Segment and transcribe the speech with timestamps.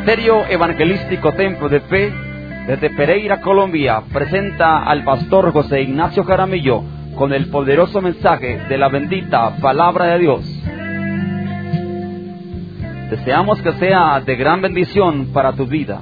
[0.00, 2.10] Ministerio Evangelístico Templo de Fe,
[2.66, 6.82] desde Pereira, Colombia, presenta al pastor José Ignacio Jaramillo
[7.14, 10.62] con el poderoso mensaje de la bendita palabra de Dios.
[13.10, 16.00] Deseamos que sea de gran bendición para tu vida.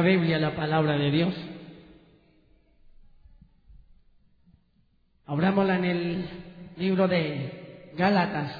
[0.00, 1.34] Santa Biblia, la palabra de Dios.
[5.26, 6.28] Abrámosla en el
[6.78, 8.50] libro de Gálatas.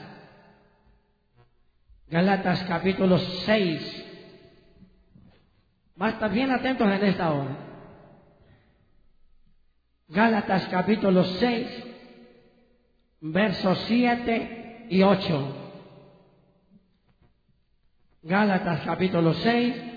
[2.08, 4.06] Gálatas capítulo 6.
[6.00, 7.56] Va a estar bien atentos en esta hora.
[10.08, 11.84] Gálatas capítulo 6,
[13.22, 15.56] versos 7 y 8.
[18.24, 19.89] Gálatas capítulo 6,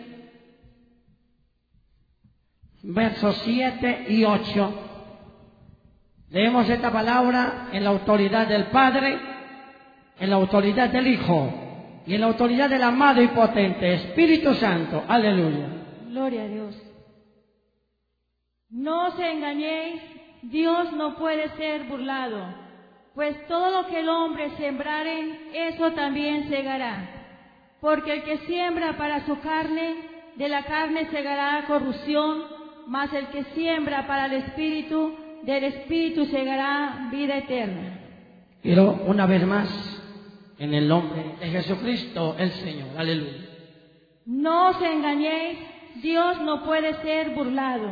[2.83, 4.73] versos 7 y 8.
[6.29, 9.19] Leemos esta palabra en la autoridad del Padre,
[10.19, 11.53] en la autoridad del Hijo
[12.05, 15.03] y en la autoridad del amado y potente Espíritu Santo.
[15.07, 15.67] Aleluya.
[16.09, 16.75] Gloria a Dios.
[18.69, 20.01] No os engañéis,
[20.41, 22.43] Dios no puede ser burlado,
[23.13, 27.09] pues todo lo que el hombre sembrare, eso también segará.
[27.79, 29.95] Porque el que siembra para su carne,
[30.35, 37.09] de la carne segará corrupción, mas el que siembra para el Espíritu, del Espíritu segará
[37.11, 37.99] vida eterna.
[38.61, 39.69] Quiero una vez más,
[40.57, 42.89] en el nombre de Jesucristo el Señor.
[42.97, 43.49] Aleluya.
[44.25, 45.59] No os engañéis,
[46.01, 47.91] Dios no puede ser burlado,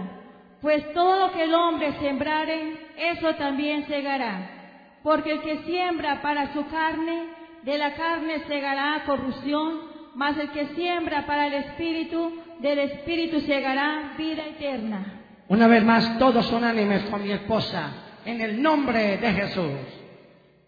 [0.62, 5.00] pues todo lo que el hombre sembrare, eso también segará.
[5.03, 7.25] Porque el que siembra para su carne,
[7.63, 14.13] de la carne segará corrupción, mas el que siembra para el Espíritu, del Espíritu segará
[14.17, 15.22] vida eterna.
[15.47, 17.91] Una vez más, todos unánimes con mi esposa,
[18.25, 19.71] en el nombre de Jesús.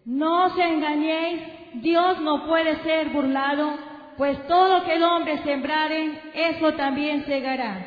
[0.04, 1.40] No os engañéis,
[1.74, 3.78] Dios no puede ser burlado,
[4.16, 7.86] pues todo lo que el hombre sembrare, eso también segará.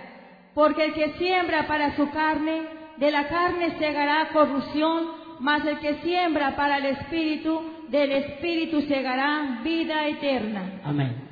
[0.53, 2.63] Porque el que siembra para su carne,
[2.97, 9.61] de la carne segará corrupción, mas el que siembra para el Espíritu, del Espíritu segará
[9.63, 10.81] vida eterna.
[10.83, 11.26] Amén.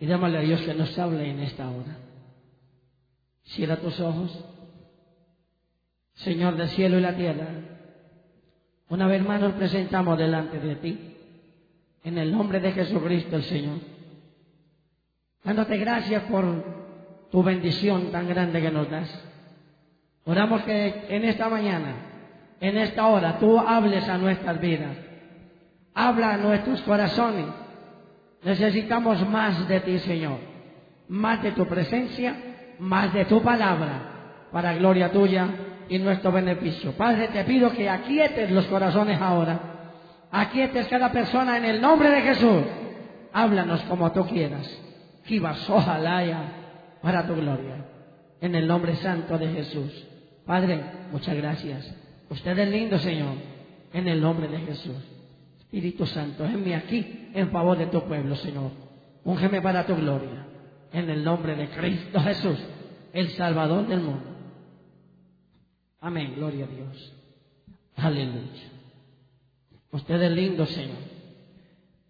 [0.00, 1.96] Y démosle a Dios que nos hable en esta hora.
[3.44, 4.44] Cierra tus ojos.
[6.14, 7.48] Señor del cielo y la tierra,
[8.88, 11.16] una vez más nos presentamos delante de ti,
[12.04, 13.78] en el nombre de Jesucristo el Señor,
[15.42, 19.24] dándote gracias por tu bendición tan grande que nos das.
[20.24, 21.96] Oramos que en esta mañana,
[22.60, 24.96] en esta hora, tú hables a nuestras vidas,
[25.94, 27.46] habla a nuestros corazones.
[28.44, 30.38] Necesitamos más de ti, Señor,
[31.08, 32.36] más de tu presencia,
[32.78, 35.48] más de tu palabra, para gloria tuya
[35.88, 36.92] y nuestro beneficio.
[36.92, 39.60] Padre, te pido que aquietes los corazones ahora,
[40.30, 42.62] aquietes cada persona en el nombre de Jesús.
[43.32, 44.70] Háblanos como tú quieras.
[45.26, 46.22] Kibas, ojalá
[47.02, 47.86] para tu gloria.
[48.40, 50.06] En el nombre santo de Jesús.
[50.46, 51.94] Padre, muchas gracias.
[52.28, 53.34] Usted es lindo, Señor.
[53.92, 55.13] En el nombre de Jesús.
[55.74, 58.70] Espíritu Santo, envíame aquí en favor de tu pueblo, Señor.
[59.24, 60.46] Úngeme para tu gloria.
[60.92, 62.56] En el nombre de Cristo Jesús,
[63.12, 64.22] el Salvador del mundo.
[66.00, 67.12] Amén, gloria a Dios.
[67.96, 68.70] Aleluya.
[69.90, 70.98] Usted es lindo, Señor.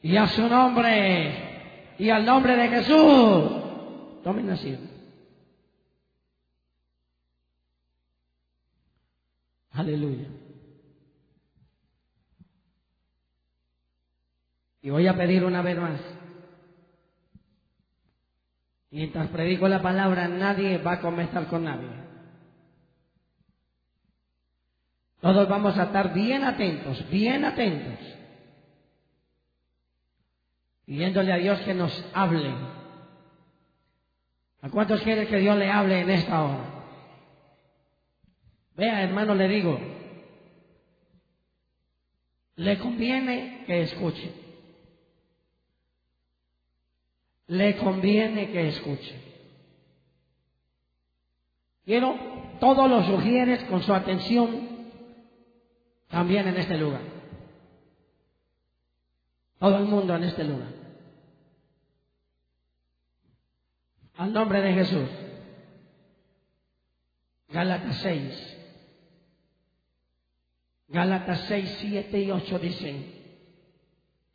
[0.03, 3.51] Y a su nombre, y al nombre de Jesús,
[4.23, 4.93] tomen asiento.
[9.71, 10.29] Aleluya.
[14.85, 15.99] Y voy a pedir una vez más.
[18.91, 21.89] Mientras predico la palabra, nadie va a comenzar con nadie.
[25.23, 27.99] Todos vamos a estar bien atentos, bien atentos.
[30.85, 32.55] Pidiéndole a Dios que nos hable.
[34.61, 36.65] ¿A cuántos quieren que Dios le hable en esta hora?
[38.77, 39.81] Vea, hermano, le digo,
[42.57, 44.44] le conviene que escuche.
[47.47, 49.21] Le conviene que escuche.
[51.85, 52.17] Quiero
[52.61, 54.69] todos los sugieres con su atención
[56.09, 57.03] también en este lugar.
[59.59, 60.69] Todo el mundo en este lugar.
[64.17, 65.09] Al nombre de Jesús.
[67.49, 68.59] Gálatas 6.
[70.89, 73.15] Gálatas 6, 7 y 8 dicen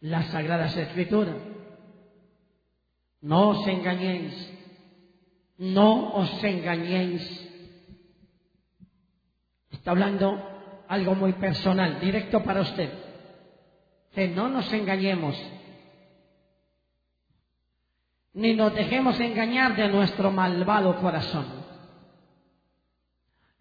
[0.01, 1.35] las Sagradas Escrituras.
[3.21, 4.33] No os engañéis,
[5.57, 7.23] no os engañéis.
[9.71, 10.39] Está hablando
[10.87, 12.91] algo muy personal, directo para usted.
[14.13, 15.35] Que no nos engañemos,
[18.33, 21.45] ni nos dejemos engañar de nuestro malvado corazón.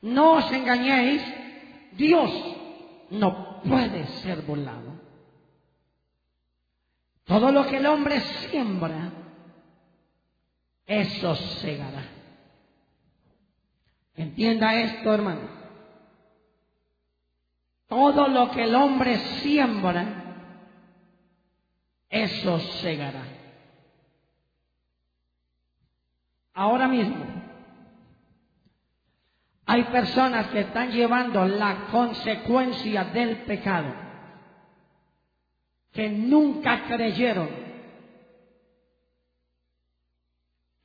[0.00, 1.22] No os engañéis,
[1.92, 2.30] Dios
[3.10, 4.92] no puede ser burlado.
[7.24, 9.10] Todo lo que el hombre siembra,
[10.88, 12.02] eso segará.
[14.16, 15.48] Entienda esto, hermano.
[17.86, 20.24] Todo lo que el hombre siembra,
[22.08, 23.22] eso segará.
[26.54, 27.24] Ahora mismo,
[29.66, 33.94] hay personas que están llevando la consecuencia del pecado
[35.92, 37.67] que nunca creyeron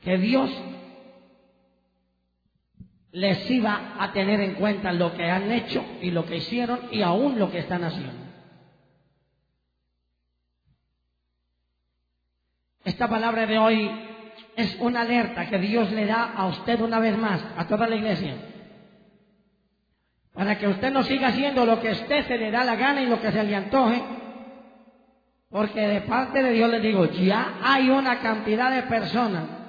[0.04, 0.52] que Dios
[3.14, 7.02] les iba a tener en cuenta lo que han hecho y lo que hicieron y
[7.02, 8.24] aún lo que están haciendo.
[12.84, 13.90] Esta palabra de hoy
[14.58, 17.96] es una alerta que Dios le da a usted una vez más, a toda la
[17.96, 18.36] iglesia,
[20.34, 23.02] para que usted no siga haciendo lo que a usted se le da la gana
[23.02, 24.02] y lo que se le antoje,
[25.50, 29.62] porque de parte de Dios les digo, ya hay una cantidad de personas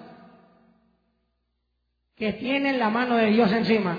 [2.17, 3.99] que tienen la mano de Dios encima.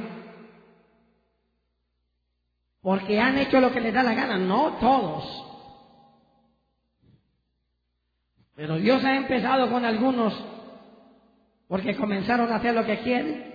[2.81, 5.43] Porque han hecho lo que les da la gana, no todos.
[8.55, 10.33] Pero Dios ha empezado con algunos
[11.67, 13.53] porque comenzaron a hacer lo que quieren,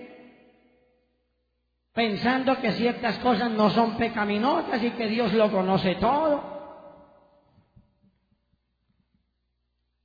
[1.93, 6.51] pensando que ciertas cosas no son pecaminosas y que Dios lo conoce todo.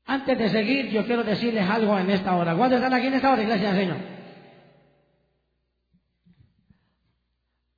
[0.05, 2.55] Antes de seguir, yo quiero decirles algo en esta hora.
[2.55, 4.16] ¿Cuántos están aquí en esta hora, iglesia Señor?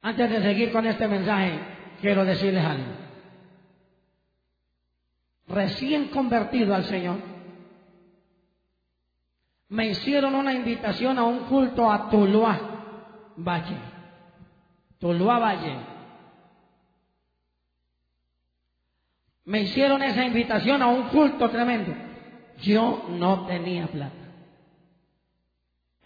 [0.08, 1.60] Antes de seguir con este mensaje,
[2.00, 2.94] quiero decirles algo.
[5.48, 7.18] Recién convertido al Señor,
[9.68, 12.58] me hicieron una invitación a un culto a Tuluá
[13.36, 13.76] Valle.
[14.98, 15.76] Tuluá Valle.
[19.44, 21.94] Me hicieron esa invitación a un culto tremendo.
[22.62, 24.14] Yo no tenía plata.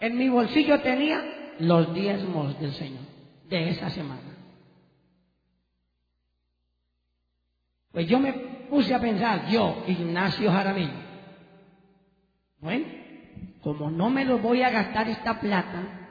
[0.01, 3.12] En mi bolsillo tenía los diezmos del Señor
[3.59, 4.21] de esa semana.
[7.93, 8.33] Pues yo me
[8.71, 11.03] puse a pensar, yo, Ignacio Jaramillo,
[12.59, 12.87] bueno,
[13.61, 16.09] como no me lo voy a gastar esta plata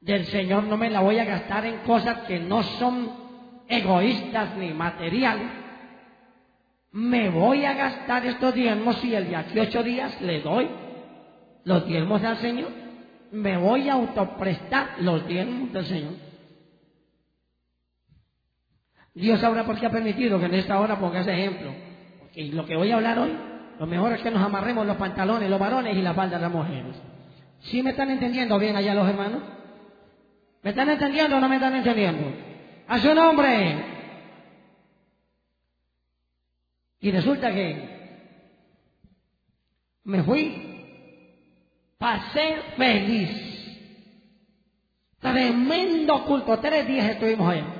[0.00, 3.10] del Señor, no me la voy a gastar en cosas que no son
[3.68, 5.50] egoístas ni materiales,
[6.92, 10.68] me voy a gastar estos diezmos y el de aquí ocho días le doy
[11.64, 12.70] los diezmos al Señor.
[13.32, 16.33] Me voy a autoprestar los diezmos del Señor.
[19.14, 21.72] Dios sabrá por qué ha permitido que en esta hora ponga ese ejemplo.
[22.18, 23.32] Porque lo que voy a hablar hoy,
[23.78, 26.52] lo mejor es que nos amarremos los pantalones, los varones y la falda de las
[26.52, 26.96] mujeres.
[27.60, 29.42] ¿Sí me están entendiendo bien allá los hermanos?
[30.62, 32.32] ¿Me están entendiendo o no me están entendiendo?
[32.88, 33.84] A su nombre.
[37.00, 37.94] Y resulta que
[40.04, 40.74] me fui,
[41.98, 43.30] pasé feliz.
[45.20, 47.73] Tremendo culto, tres días estuvimos allá.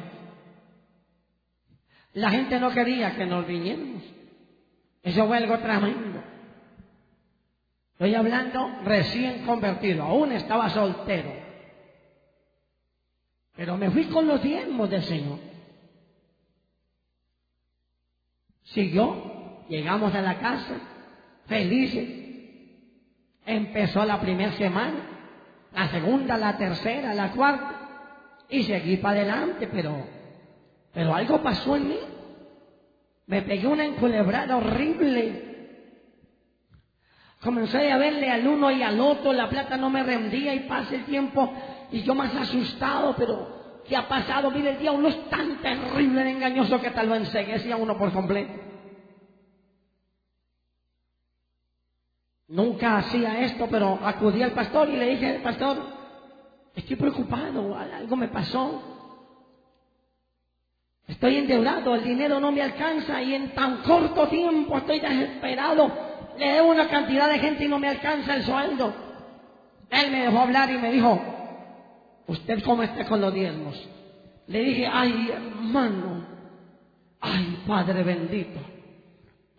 [2.15, 4.03] La gente no quería que nos viniéramos.
[5.03, 6.23] Eso fue algo tremendo.
[7.93, 11.33] Estoy hablando recién convertido, aún estaba soltero.
[13.57, 15.39] Pero me fui con los diezmos del Señor.
[18.65, 20.75] Siguió, llegamos a la casa,
[21.47, 22.09] felices.
[23.47, 25.15] Empezó la primera semana,
[25.73, 30.05] la segunda, la tercera, la cuarta, y seguí para adelante, pero,
[30.95, 31.99] pero algo pasó en mí.
[33.27, 35.51] Me pegué una enculebrada horrible.
[37.41, 40.95] Comencé a verle al uno y al otro, la plata no me rendía y pasa
[40.95, 41.53] el tiempo
[41.91, 44.51] y yo más asustado, pero ¿Qué ha pasado?
[44.51, 48.53] Mire, el diablo es tan terrible, engañoso que tal lo enseguece a uno por completo.
[52.49, 55.79] Nunca hacía esto, pero acudí al pastor y le dije, pastor,
[56.75, 59.04] estoy preocupado, algo me pasó.
[61.07, 65.93] Estoy endeudado, el dinero no me alcanza y en tan corto tiempo estoy desesperado.
[66.39, 68.95] Le debo una cantidad de gente y no me alcanza el sueldo.
[69.91, 71.21] Él me dejó hablar y me dijo,
[72.27, 73.89] ¿usted cómo está con los diezmos?
[74.47, 76.27] Le dije, ay hermano,
[77.21, 78.61] ay Padre bendito.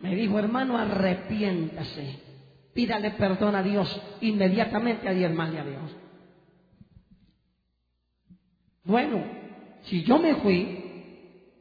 [0.00, 2.20] Me dijo, hermano, arrepiéntase.
[2.74, 5.96] Pídale perdón a Dios inmediatamente a diezmarle a Dios.
[8.84, 9.24] Bueno,
[9.84, 10.75] si yo me fui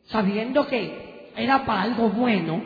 [0.05, 2.63] sabiendo que era para algo bueno,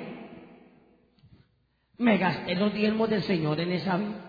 [1.97, 4.25] me gasté los diezmos del Señor en esa vida.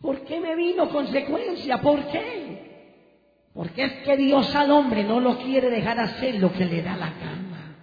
[0.00, 1.80] ¿Por qué me vino consecuencia?
[1.80, 3.50] ¿Por qué?
[3.54, 6.96] Porque es que Dios al hombre no lo quiere dejar hacer lo que le da
[6.96, 7.76] la gana.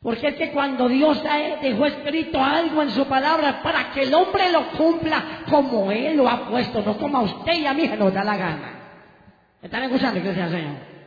[0.00, 1.22] Porque es que cuando Dios
[1.60, 6.28] dejó escrito algo en su palabra para que el hombre lo cumpla como Él lo
[6.28, 8.72] ha puesto, no como a usted y a mí se nos da la gana.
[9.60, 10.97] ¿Me están escuchando, iglesia Señor?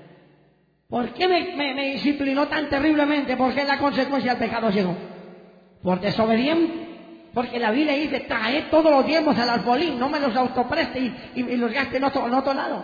[0.92, 3.38] ¿Por qué me, disciplinó tan terriblemente?
[3.38, 4.94] ¿Por qué la consecuencia del pecado llegó?
[5.82, 7.30] Por desobediente.
[7.34, 11.00] Porque la Biblia dice, trae todos los diezmos al alfolín, no me los autopreste
[11.34, 12.84] y, los gaste en otro, en otro lado.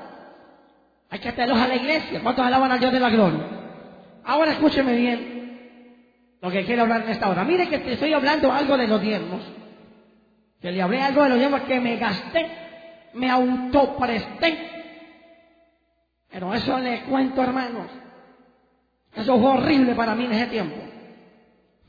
[1.09, 2.21] Hay que traerlos a la iglesia.
[2.23, 3.41] ¿Cuántos alaban al Dios de la gloria?
[4.23, 7.43] Ahora escúcheme bien lo que quiero hablar en esta hora.
[7.43, 9.41] Mire que te estoy hablando algo de los diezmos.
[10.61, 12.47] Que le hablé algo de los diezmos que me gasté,
[13.15, 14.76] me autopresté
[16.31, 17.87] pero eso le cuento, hermanos.
[19.15, 20.75] Eso fue horrible para mí en ese tiempo.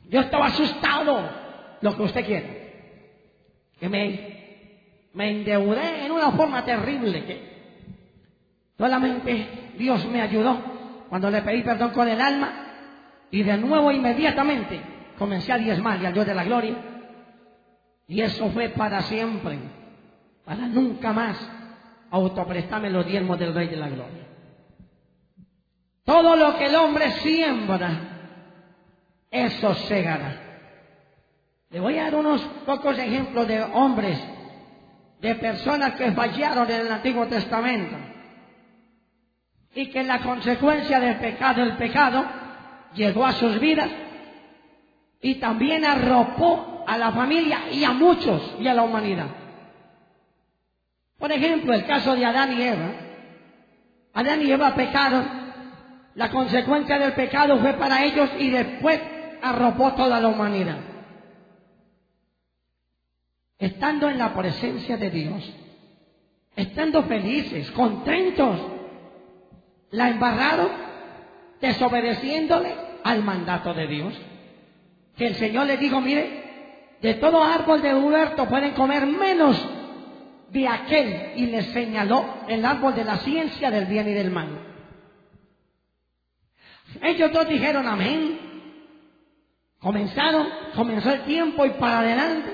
[0.09, 1.31] Yo estaba asustado,
[1.81, 2.59] lo que usted quiere.
[3.79, 7.59] Que me, me endeudé en una forma terrible que
[8.77, 10.59] solamente Dios me ayudó
[11.09, 12.53] cuando le pedí perdón con el alma
[13.31, 14.81] y de nuevo inmediatamente
[15.19, 16.77] comencé a diezmar y al Dios de la gloria.
[18.07, 19.59] Y eso fue para siempre,
[20.45, 21.58] para nunca más
[22.11, 24.27] autoprestarme los diezmos del Rey de la Gloria.
[26.05, 27.91] Todo lo que el hombre siembra,
[29.31, 30.49] eso segará.
[31.71, 34.19] Le voy a dar unos pocos ejemplos de hombres,
[35.21, 37.97] de personas que fallaron en el Antiguo Testamento
[39.75, 42.25] y que la consecuencia del pecado, el pecado,
[42.95, 43.91] llegó a sus vidas
[45.21, 49.27] y también arropó a la familia y a muchos y a la humanidad.
[51.19, 52.91] Por ejemplo, el caso de Adán y Eva.
[54.15, 55.39] Adán y Eva pecaron
[56.15, 59.01] la consecuencia del pecado fue para ellos y después
[59.41, 60.79] arropó toda la humanidad.
[63.57, 65.55] Estando en la presencia de Dios,
[66.57, 68.59] estando felices, contentos,
[69.91, 70.71] la embarraron
[71.61, 74.15] desobedeciéndole al mandato de Dios.
[75.17, 79.78] Que el Señor le dijo, mire, de todo árbol de huerto pueden comer menos
[80.51, 84.49] de aquel y le señaló el árbol de la ciencia del bien y del mal.
[87.03, 88.39] Ellos dos dijeron amén.
[89.79, 92.53] Comenzaron, comenzó el tiempo y para adelante.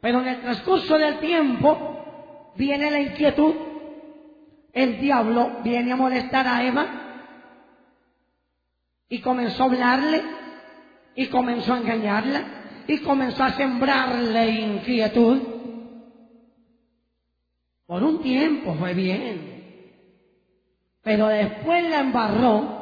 [0.00, 3.54] Pero en el transcurso del tiempo viene la inquietud.
[4.72, 6.86] El diablo viene a molestar a Eva
[9.08, 10.22] y comenzó a hablarle
[11.14, 12.42] y comenzó a engañarla
[12.86, 15.51] y comenzó a sembrarle inquietud.
[17.92, 20.00] Por un tiempo fue bien,
[21.02, 22.80] pero después la embarró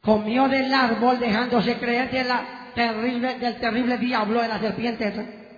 [0.00, 5.52] comió del árbol dejándose creer de la terrible, del terrible diablo de la serpiente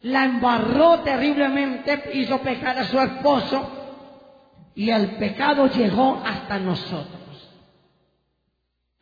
[0.00, 7.52] La embarró terriblemente, hizo pecar a su esposo y el pecado llegó hasta nosotros.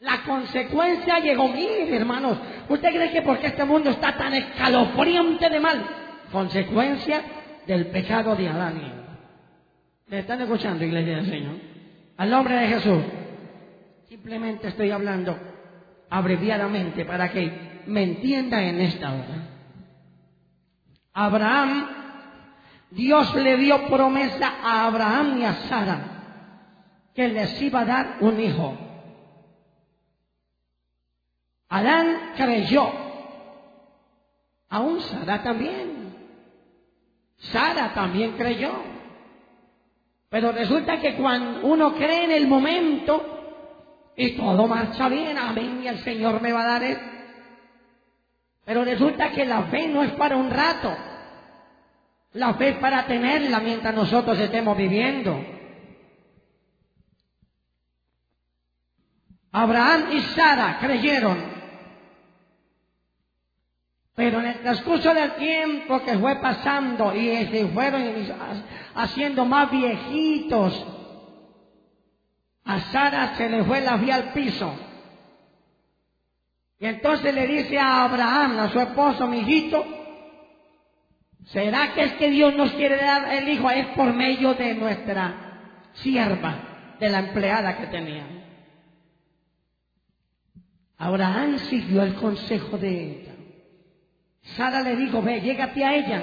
[0.01, 2.37] La consecuencia llegó, mire hermanos,
[2.69, 5.87] ¿usted cree que porque este mundo está tan escalofriante de mal?
[6.33, 7.23] Consecuencia
[7.67, 8.81] del pecado de Adán.
[10.07, 11.55] ¿Le están escuchando, iglesia del Señor?
[12.17, 13.03] Al nombre de Jesús.
[14.09, 15.37] Simplemente estoy hablando
[16.11, 19.49] abreviadamente para que me entienda en esta hora.
[21.13, 21.87] Abraham,
[22.91, 26.11] Dios le dio promesa a Abraham y a Sara
[27.15, 28.77] que les iba a dar un hijo.
[31.69, 32.91] Adán creyó,
[34.69, 35.94] aún Sara también.
[37.53, 38.73] Sara también creyó.
[40.29, 45.89] Pero resulta que cuando uno cree en el momento, y todo marcha bien, amén, y
[45.89, 47.01] el Señor me va a dar eso.
[48.65, 50.97] Pero resulta que la fe no es para un rato.
[52.33, 55.39] La fe es para tenerla mientras nosotros estemos viviendo.
[59.53, 61.54] Abraham y Sara creyeron.
[64.15, 68.03] Pero en el transcurso del tiempo que fue pasando y se fueron
[68.95, 70.87] haciendo más viejitos,
[72.65, 74.75] a Sara se le fue la vía al piso.
[76.79, 79.85] Y entonces le dice a Abraham, a su esposo, mi hijito,
[81.47, 83.71] ¿Será que es que Dios nos quiere dar el hijo?
[83.71, 88.27] Es por medio de nuestra sierva, de la empleada que tenía.
[90.97, 93.34] Abraham siguió el consejo de ella.
[94.45, 96.23] Sara le dijo, ve, llégate a ella,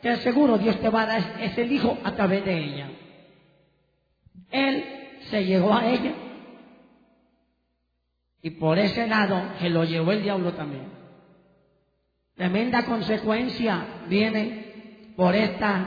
[0.00, 2.90] que seguro Dios te va a dar ese hijo a través de ella.
[4.50, 4.84] Él
[5.30, 6.12] se llegó a ella
[8.42, 10.86] y por ese lado se lo llevó el diablo también.
[12.34, 15.86] Tremenda consecuencia viene por esta,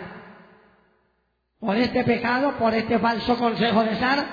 [1.60, 4.26] por este pecado, por este falso consejo de Sara.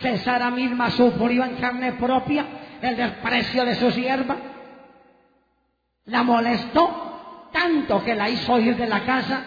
[0.00, 2.44] Que Sara misma sufrió en carne propia
[2.82, 4.36] el desprecio de su sierva.
[6.10, 9.44] La molestó tanto que la hizo ir de la casa.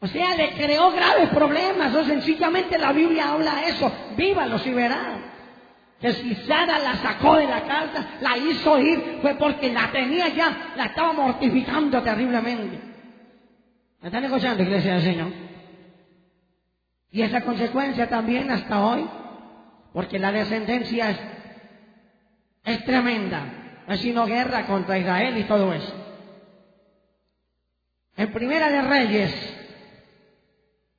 [0.00, 1.94] O sea, le creó graves problemas.
[1.94, 3.92] O sencillamente la Biblia habla eso.
[4.16, 5.34] Vívalos y verán
[6.04, 10.28] que si Sara la sacó de la casa, la hizo ir, fue porque la tenía
[10.28, 12.78] ya, la estaba mortificando terriblemente.
[14.02, 15.32] ¿Me están escuchando, iglesia del Señor?
[17.10, 19.08] Y esa consecuencia también hasta hoy,
[19.94, 21.20] porque la descendencia es,
[22.64, 23.63] es tremenda.
[23.96, 25.92] Sino guerra contra Israel y todo eso.
[28.16, 29.56] En Primera de Reyes,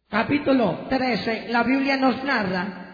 [0.10, 2.86] capítulo 13, la Biblia nos narra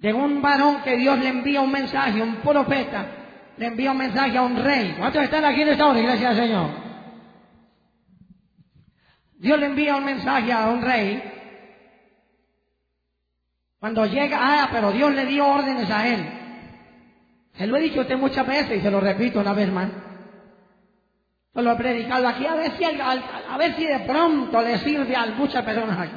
[0.00, 3.06] de un varón que Dios le envía un mensaje, un profeta,
[3.56, 4.94] le envía un mensaje a un rey.
[4.98, 6.70] ¿Cuántos están aquí en esta hora, del Señor?
[9.38, 11.22] Dios le envía un mensaje a un rey.
[13.78, 16.45] Cuando llega, ah, pero Dios le dio órdenes a él.
[17.56, 19.88] Se lo he dicho usted muchas veces y se lo repito una vez más.
[21.54, 25.26] Se lo he predicado aquí a ver si, a ver de pronto le sirve a
[25.26, 26.16] muchas personas aquí.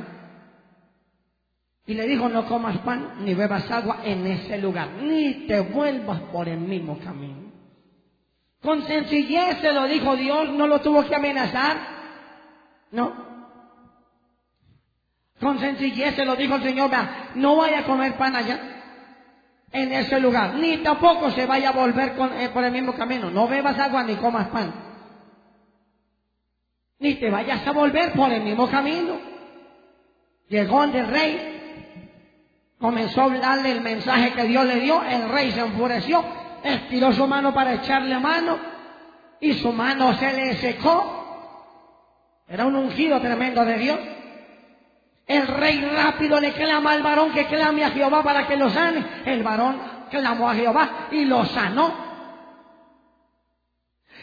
[1.85, 6.19] Y le dijo, no comas pan ni bebas agua en ese lugar, ni te vuelvas
[6.31, 7.49] por el mismo camino.
[8.61, 11.77] Con sencillez se lo dijo Dios, no lo tuvo que amenazar.
[12.91, 13.29] No.
[15.39, 16.91] Con sencillez se lo dijo el Señor,
[17.35, 18.78] no vaya a comer pan allá,
[19.71, 23.29] en ese lugar, ni tampoco se vaya a volver eh, por el mismo camino.
[23.29, 24.73] No bebas agua ni comas pan.
[26.99, 29.17] Ni te vayas a volver por el mismo camino.
[30.49, 32.07] Llegó el rey,
[32.79, 36.25] comenzó a hablarle el mensaje que Dios le dio, el rey se enfureció,
[36.63, 38.57] estiró su mano para echarle mano
[39.39, 41.15] y su mano se le secó.
[42.47, 43.99] Era un ungido tremendo de Dios.
[45.29, 49.05] El rey rápido le clama al varón que clame a Jehová para que lo sane.
[49.25, 51.93] El varón clamó a Jehová y lo sanó.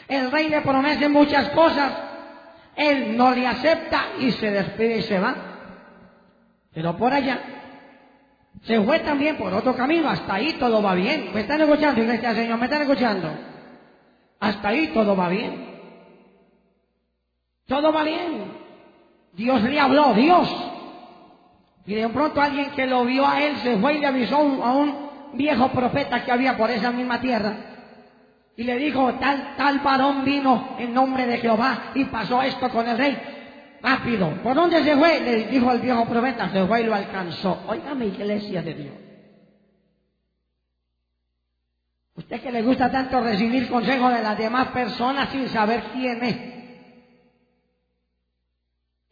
[0.09, 1.93] El rey le promete muchas cosas.
[2.75, 5.37] Él no le acepta y se despide y se va.
[6.75, 7.39] Pero por allá
[8.63, 11.31] se fue también por otro camino, hasta ahí todo va bien.
[11.33, 12.59] ¿Me están escuchando, iglesia Señor?
[12.59, 13.31] ¿Me están escuchando?
[14.41, 15.69] Hasta ahí todo va bien.
[17.67, 18.53] Todo va bien.
[19.35, 20.73] Dios le habló, Dios.
[21.87, 24.73] Y de pronto alguien que lo vio a él se fue y le avisó a
[24.73, 27.57] un viejo profeta que había por esa misma tierra.
[28.57, 32.89] Y le dijo, tal, tal varón vino en nombre de Jehová y pasó esto con
[32.89, 33.17] el rey
[33.83, 34.31] rápido.
[34.43, 35.21] ¿Por dónde se fue?
[35.21, 37.63] Le dijo el viejo profeta, se fue y lo alcanzó.
[37.95, 38.95] mi iglesia de Dios.
[42.17, 46.56] Usted que le gusta tanto recibir consejos de las demás personas sin saber quién es.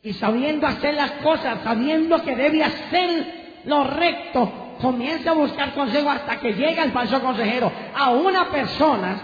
[0.04, 6.10] Y sabiendo hacer las cosas, sabiendo que debe hacer lo recto, comienza a buscar consejo
[6.10, 7.72] hasta que llega el falso consejero.
[7.96, 9.16] A una persona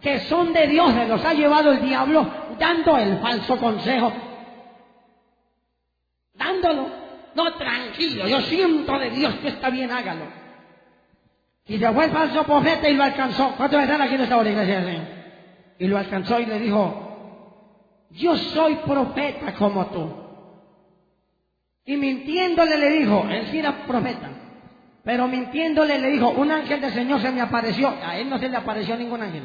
[0.00, 2.26] que son de Dios, se los ha llevado el diablo
[2.58, 4.12] dando el falso consejo
[6.34, 6.88] dándolo.
[7.34, 10.26] No, tranquilo, yo siento de Dios que está bien, hágalo.
[11.66, 13.54] Y fue el falso profeta y lo alcanzó.
[13.56, 15.08] ¿Cuántos están aquí en esta hora, iglesia?
[15.78, 17.03] Y lo alcanzó y le dijo,
[18.14, 20.10] yo soy profeta como tú.
[21.84, 24.30] Y mintiéndole le dijo, él sí era profeta,
[25.04, 28.48] pero mintiéndole le dijo, un ángel del Señor se me apareció, a él no se
[28.48, 29.44] le apareció ningún ángel.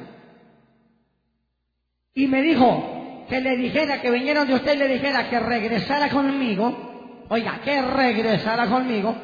[2.14, 6.10] Y me dijo que le dijera, que vinieron de usted y le dijera que regresara
[6.10, 6.90] conmigo
[7.30, 9.16] oiga, que regresara conmigo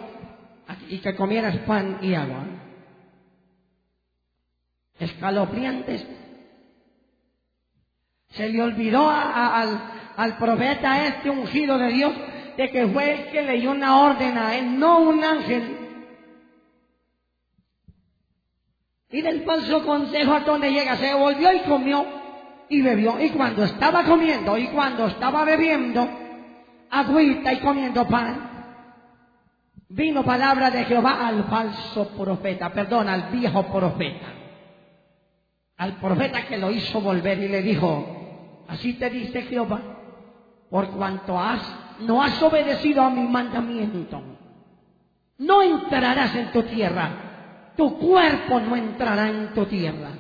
[0.88, 2.46] y que comieras pan y agua.
[5.00, 6.08] Escalofriantes.
[8.36, 9.82] Se le olvidó al,
[10.16, 12.14] al profeta este ungido de Dios
[12.58, 15.78] de que fue el que leyó una orden a él, no un ángel.
[19.10, 22.06] Y del falso consejo a donde llega, se volvió y comió
[22.70, 23.22] y bebió.
[23.22, 26.08] Y cuando estaba comiendo y cuando estaba bebiendo,
[26.90, 28.56] agüita y comiendo pan,
[29.90, 34.28] vino palabra de Jehová al falso profeta, perdón, al viejo profeta,
[35.78, 38.25] al profeta que lo hizo volver y le dijo,
[38.68, 39.82] así te dice Jehová,
[40.70, 41.38] por cuanto
[42.02, 44.22] no has obedecido a mi mandamiento,
[45.38, 50.12] no entrarás en tu tierra, tu cuerpo no entrará en tu tierra.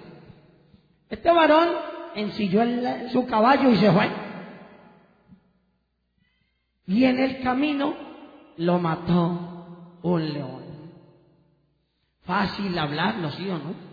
[1.09, 1.69] Este varón
[2.15, 4.09] ensilló en su caballo y se fue.
[6.87, 7.93] Y en el camino
[8.57, 10.63] lo mató un león.
[12.23, 13.84] Fácil hablarlo, ¿sí o no?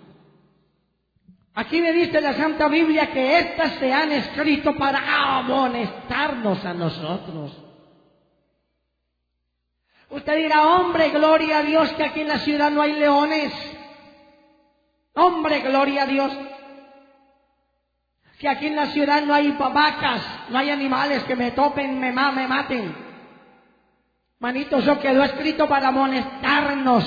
[1.54, 7.56] Aquí me dice la Santa Biblia que estas se han escrito para amonestarnos a nosotros.
[10.08, 13.52] Usted dirá, hombre, gloria a Dios que aquí en la ciudad no hay leones.
[15.14, 16.32] Hombre, gloria a Dios
[18.42, 22.10] que aquí en la ciudad no hay vacas, no hay animales que me topen, me,
[22.10, 22.92] me maten.
[24.40, 27.04] Manito, eso quedó escrito para amonestarnos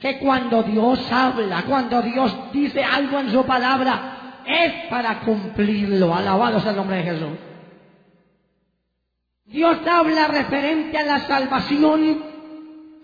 [0.00, 6.14] que cuando Dios habla, cuando Dios dice algo en su palabra, es para cumplirlo.
[6.14, 7.38] Alabado sea el nombre de Jesús.
[9.44, 12.24] Dios habla referente a la salvación,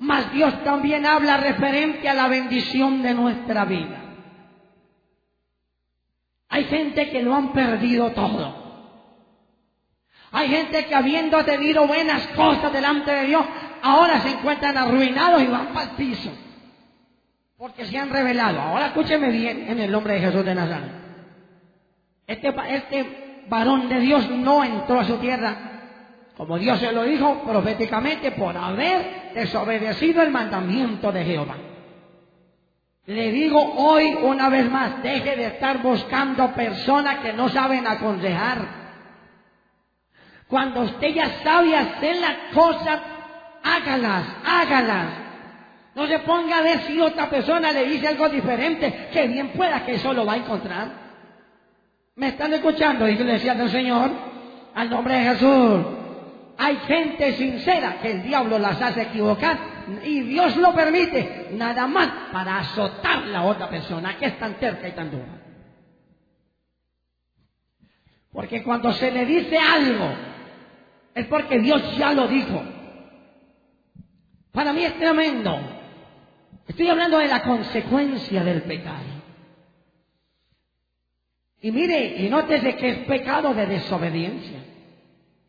[0.01, 4.03] mas Dios también habla referente a la bendición de nuestra vida.
[6.49, 8.65] Hay gente que lo han perdido todo.
[10.33, 13.45] Hay gente que habiendo tenido buenas cosas delante de Dios,
[13.83, 16.31] ahora se encuentran arruinados y van para el piso.
[17.59, 18.61] Porque se han revelado.
[18.61, 20.91] Ahora escúcheme bien en el nombre de Jesús de Nazaret.
[22.27, 25.57] Este, este varón de Dios no entró a su tierra,
[26.37, 31.57] como Dios se lo dijo proféticamente, por haber desobedecido el mandamiento de Jehová.
[33.07, 38.87] Le digo hoy una vez más, deje de estar buscando personas que no saben aconsejar.
[40.49, 43.01] Cuando usted ya sabe hacer las cosas,
[43.63, 45.26] hágalas, hágalas.
[45.97, 49.83] No se ponga a ver si otra persona le dice algo diferente, que bien pueda
[49.87, 50.89] que eso lo va a encontrar.
[52.17, 54.11] ¿Me están escuchando, iglesia del Señor?
[54.75, 55.87] Al nombre de Jesús.
[56.59, 59.59] Hay gente sincera que el diablo las hace equivocar
[60.05, 64.57] y Dios lo permite nada más para azotar a la otra persona que es tan
[64.57, 65.41] cerca y tan dura.
[68.33, 70.11] Porque cuando se le dice algo
[71.15, 72.63] es porque Dios ya lo dijo.
[74.53, 75.76] Para mí es tremendo.
[76.69, 79.17] Estoy hablando de la consecuencia del pecado.
[81.61, 84.59] Y mire, y nótese que es pecado de desobediencia.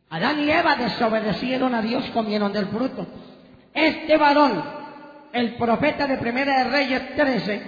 [0.09, 3.05] Adán y Eva desobedecieron a Dios, comieron del fruto.
[3.73, 4.63] Este varón,
[5.33, 7.61] el profeta de Primera de Reyes 13,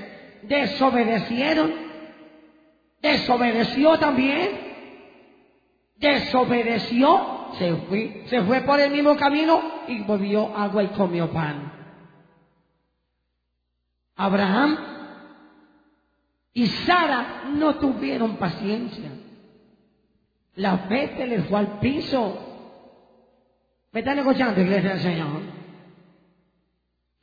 [0.43, 1.73] desobedecieron,
[3.01, 4.49] desobedeció también,
[5.97, 11.78] desobedeció, se fue, se fue por el mismo camino y bebió agua y comió pan.
[14.19, 14.77] Abraham
[16.53, 19.11] y Sara no tuvieron paciencia.
[20.55, 22.37] La fe se les fue al piso.
[23.93, 25.41] ¿Me están escuchando, iglesia del Señor?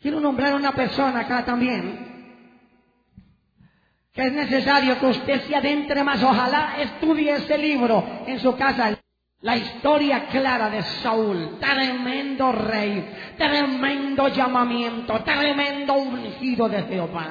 [0.00, 2.06] Quiero nombrar a una persona acá también
[4.14, 6.22] que es necesario que usted se adentre más.
[6.22, 8.98] Ojalá estudie ese libro en su casa.
[9.46, 17.28] La historia clara de Saúl, tremendo rey, tremendo llamamiento, tremendo ungido de Jehová.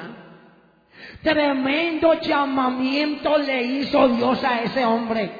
[1.22, 5.30] Tremendo llamamiento le hizo Dios a ese hombre.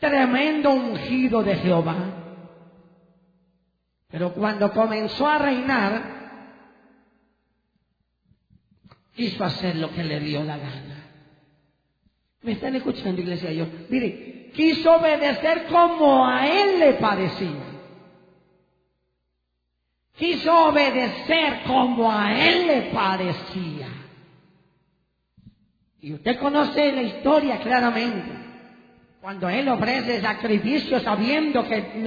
[0.00, 1.96] Tremendo ungido de Jehová.
[4.08, 6.02] Pero cuando comenzó a reinar,
[9.14, 11.04] quiso hacer lo que le dio la gana.
[12.42, 13.52] ¿Me están escuchando, iglesia?
[13.52, 17.64] Yo, mire, quiso obedecer como a él le parecía.
[20.16, 23.88] Quiso obedecer como a él le parecía.
[26.00, 28.32] Y usted conoce la historia claramente.
[29.20, 32.02] Cuando él ofrece sacrificio sabiendo que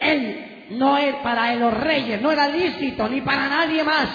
[0.00, 4.08] él no es para los reyes, no era lícito ni para nadie más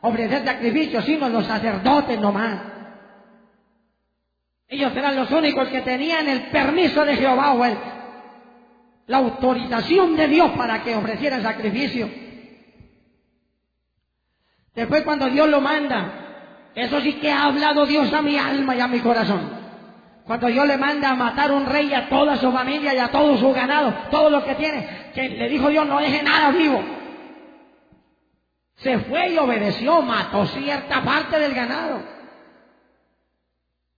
[0.00, 2.75] ofrecer sacrificios, sino los sacerdotes nomás.
[4.68, 7.64] Ellos eran los únicos que tenían el permiso de Jehová o
[9.06, 12.10] la autorización de Dios para que ofrecieran sacrificio.
[14.74, 18.80] Después cuando Dios lo manda, eso sí que ha hablado Dios a mi alma y
[18.80, 19.56] a mi corazón.
[20.26, 23.38] Cuando Dios le manda a matar un rey a toda su familia y a todo
[23.38, 26.82] su ganado, todo lo que tiene, que le dijo Dios no deje nada vivo.
[28.74, 32.15] Se fue y obedeció, mató cierta parte del ganado.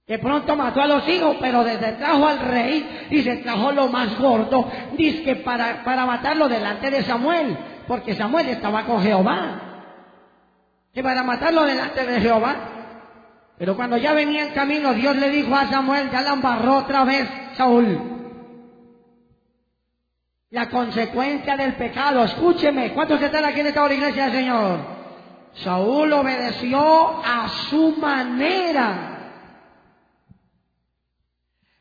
[0.08, 3.88] De pronto mató a los hijos, pero desde trajo al rey y se trajo lo
[3.88, 4.66] más gordo,
[4.96, 9.60] dice que para, para matarlo delante de Samuel, porque Samuel estaba con Jehová.
[10.94, 12.56] Que para matarlo delante de Jehová,
[13.58, 17.04] pero cuando ya venía en camino, Dios le dijo a Samuel, ya la embarró otra
[17.04, 18.00] vez, Saúl.
[20.50, 24.78] La consecuencia del pecado, escúcheme, ¿cuántos están aquí en esta iglesia del Señor?
[25.52, 29.17] Saúl obedeció a su manera.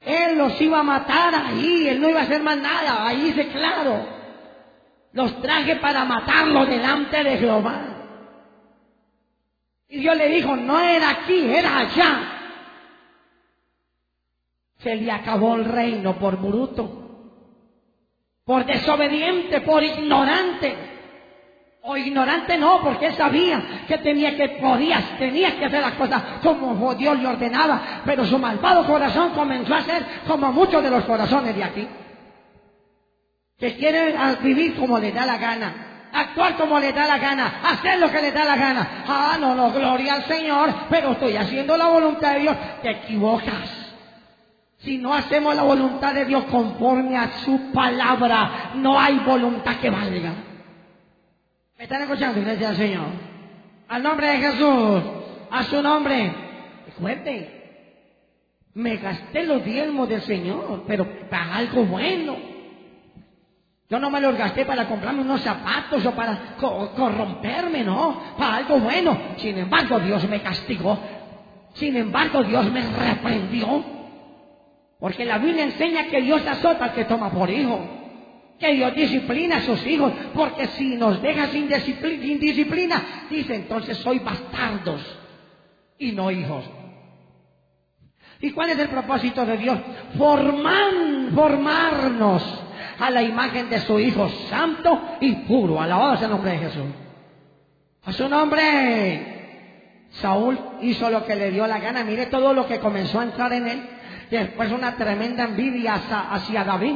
[0.08, 3.48] Él los iba a matar ahí, él no iba a hacer más nada, ahí dice
[3.50, 4.06] claro.
[5.14, 7.82] Los traje para matarlos delante de Jehová.
[9.90, 12.34] Y Dios le dijo, no era aquí, era allá.
[14.80, 17.08] Se le acabó el reino por bruto
[18.48, 20.74] por desobediente, por ignorante.
[21.90, 26.94] O ignorante no, porque sabía que tenía que, podías, tenías que hacer las cosas como
[26.96, 31.56] Dios le ordenaba, pero su malvado corazón comenzó a ser como muchos de los corazones
[31.56, 31.88] de aquí,
[33.58, 38.00] que quieren vivir como les da la gana, actuar como les da la gana, hacer
[38.00, 38.90] lo que les da la gana.
[39.08, 43.96] Ah, no, no, gloria al Señor, pero estoy haciendo la voluntad de Dios, te equivocas.
[44.80, 49.90] Si no hacemos la voluntad de Dios conforme a su palabra, no hay voluntad que
[49.90, 50.47] valga.
[51.78, 53.06] ¿Me están escuchando, iglesia del Señor?
[53.88, 55.04] Al nombre de Jesús,
[55.52, 56.34] a su nombre.
[56.88, 57.50] Recuerden,
[58.74, 62.36] me gasté los diezmos del Señor, pero para algo bueno.
[63.90, 68.80] Yo no me los gasté para comprarme unos zapatos o para corromperme, no, para algo
[68.80, 69.16] bueno.
[69.38, 70.98] Sin embargo, Dios me castigó.
[71.76, 73.86] Sin embargo, Dios me reprendió.
[75.00, 77.97] Porque la Biblia enseña que Dios azota al que toma por hijo.
[78.60, 80.12] Que Dios disciplina a sus hijos.
[80.34, 85.02] Porque si nos deja sin disciplina, dice entonces soy bastardos
[86.00, 86.66] y no hijos.
[88.40, 89.80] ¿Y cuál es el propósito de Dios?
[90.18, 92.64] Forman, formarnos
[93.00, 95.82] a la imagen de su Hijo Santo y puro.
[95.82, 96.86] Alabado sea el nombre de Jesús.
[98.06, 99.34] A su nombre.
[100.12, 102.04] Saúl hizo lo que le dio la gana.
[102.04, 103.90] Mire todo lo que comenzó a entrar en él
[104.30, 106.96] después una tremenda envidia hacia, David,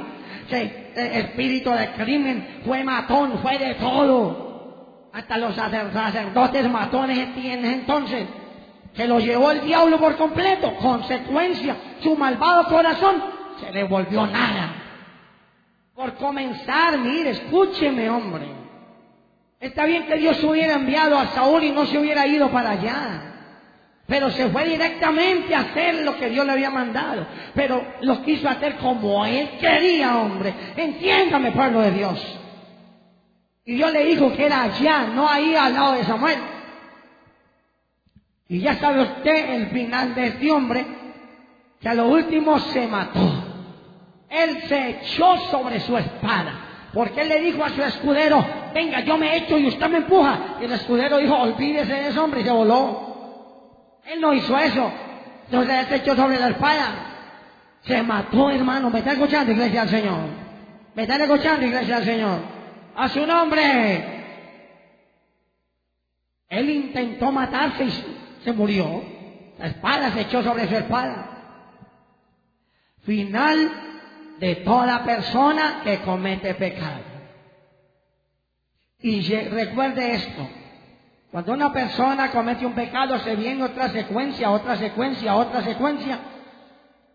[0.95, 5.09] espíritu de crimen fue matón, fue de todo.
[5.13, 8.27] Hasta los sacerdotes matones tienen entonces,
[8.95, 10.73] que lo llevó el diablo por completo.
[10.77, 13.23] Consecuencia, su malvado corazón
[13.59, 14.73] se le volvió nada.
[15.93, 18.47] Por comenzar, mire, escúcheme, hombre.
[19.59, 23.30] Está bien que Dios hubiera enviado a Saúl y no se hubiera ido para allá.
[24.11, 27.25] Pero se fue directamente a hacer lo que Dios le había mandado.
[27.55, 30.53] Pero lo quiso hacer como él quería, hombre.
[30.75, 32.39] Entiéndame, pueblo de Dios.
[33.63, 36.39] Y Dios le dijo que era allá, no ahí al lado de Samuel.
[38.49, 40.85] Y ya sabe usted el final de este hombre,
[41.79, 43.45] que a lo último se mató.
[44.29, 46.89] Él se echó sobre su espada.
[46.93, 50.57] Porque él le dijo a su escudero, venga, yo me echo y usted me empuja.
[50.59, 53.10] Y el escudero dijo, olvídese de ese hombre y se voló.
[54.05, 54.91] Él no hizo eso.
[55.51, 56.89] Él se echó sobre la espada.
[57.81, 58.89] Se mató, hermano.
[58.89, 60.19] ¿Me está escuchando, iglesia del Señor?
[60.95, 62.39] ¿Me está escuchando, iglesia del Señor?
[62.95, 64.21] A su nombre.
[66.49, 67.91] Él intentó matarse y
[68.43, 69.03] se murió.
[69.57, 71.27] La espada se echó sobre su espada.
[73.03, 73.71] Final
[74.39, 77.11] de toda persona que comete pecado.
[78.99, 80.47] Y recuerde esto,
[81.31, 86.19] cuando una persona comete un pecado, se viene otra secuencia, otra secuencia, otra secuencia,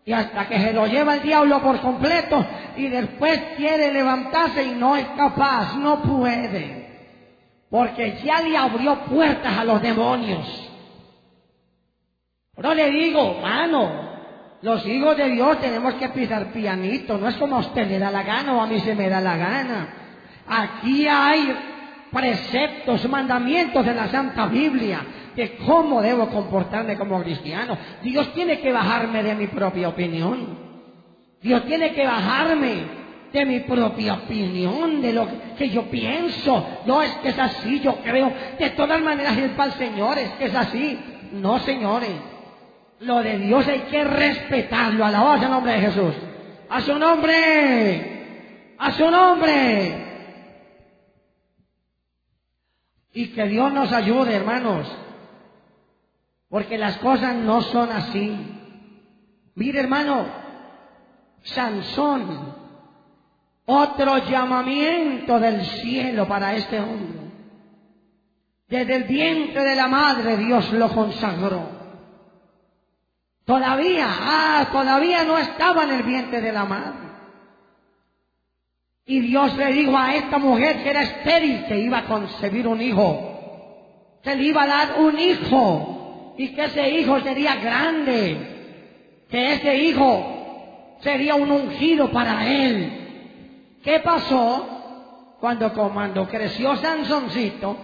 [0.03, 2.43] y hasta que se lo lleva el diablo por completo,
[2.75, 6.87] y después quiere levantarse y no es capaz, no puede,
[7.69, 10.67] porque ya le abrió puertas a los demonios.
[12.55, 14.07] Pero le digo, mano,
[14.63, 18.09] los hijos de Dios tenemos que pisar pianito, no es como a usted le da
[18.09, 19.89] la gana o a mí se me da la gana.
[20.47, 21.55] Aquí hay
[22.11, 25.01] preceptos, mandamientos de la Santa Biblia
[25.35, 27.77] de cómo debo comportarme como cristiano.
[28.01, 30.57] Dios tiene que bajarme de mi propia opinión.
[31.41, 32.97] Dios tiene que bajarme
[33.31, 36.81] de mi propia opinión, de lo que yo pienso.
[36.85, 38.33] No es que es así, yo creo.
[38.57, 40.99] De todas maneras el Señor, es que es así.
[41.33, 42.09] No, señores.
[43.01, 45.05] Lo de Dios hay que respetarlo.
[45.05, 46.15] Alabado sea el nombre de Jesús.
[46.67, 48.73] A su nombre.
[48.79, 50.06] A su nombre.
[53.17, 54.87] Y que Dios nos ayude, hermanos.
[56.49, 58.37] Porque las cosas no son así.
[59.55, 60.27] Mire, hermano,
[61.41, 62.53] Sansón,
[63.65, 67.31] otro llamamiento del cielo para este hombre.
[68.67, 71.71] Desde el vientre de la madre Dios lo consagró.
[73.45, 77.06] Todavía, ah, todavía no estaba en el vientre de la madre.
[79.09, 82.81] Y Dios le dijo a esta mujer que era estéril que iba a concebir un
[82.81, 89.53] hijo, que le iba a dar un hijo y que ese hijo sería grande, que
[89.53, 93.77] ese hijo sería un ungido para él.
[93.81, 95.37] ¿Qué pasó?
[95.39, 97.77] Cuando cuando creció Sansoncito,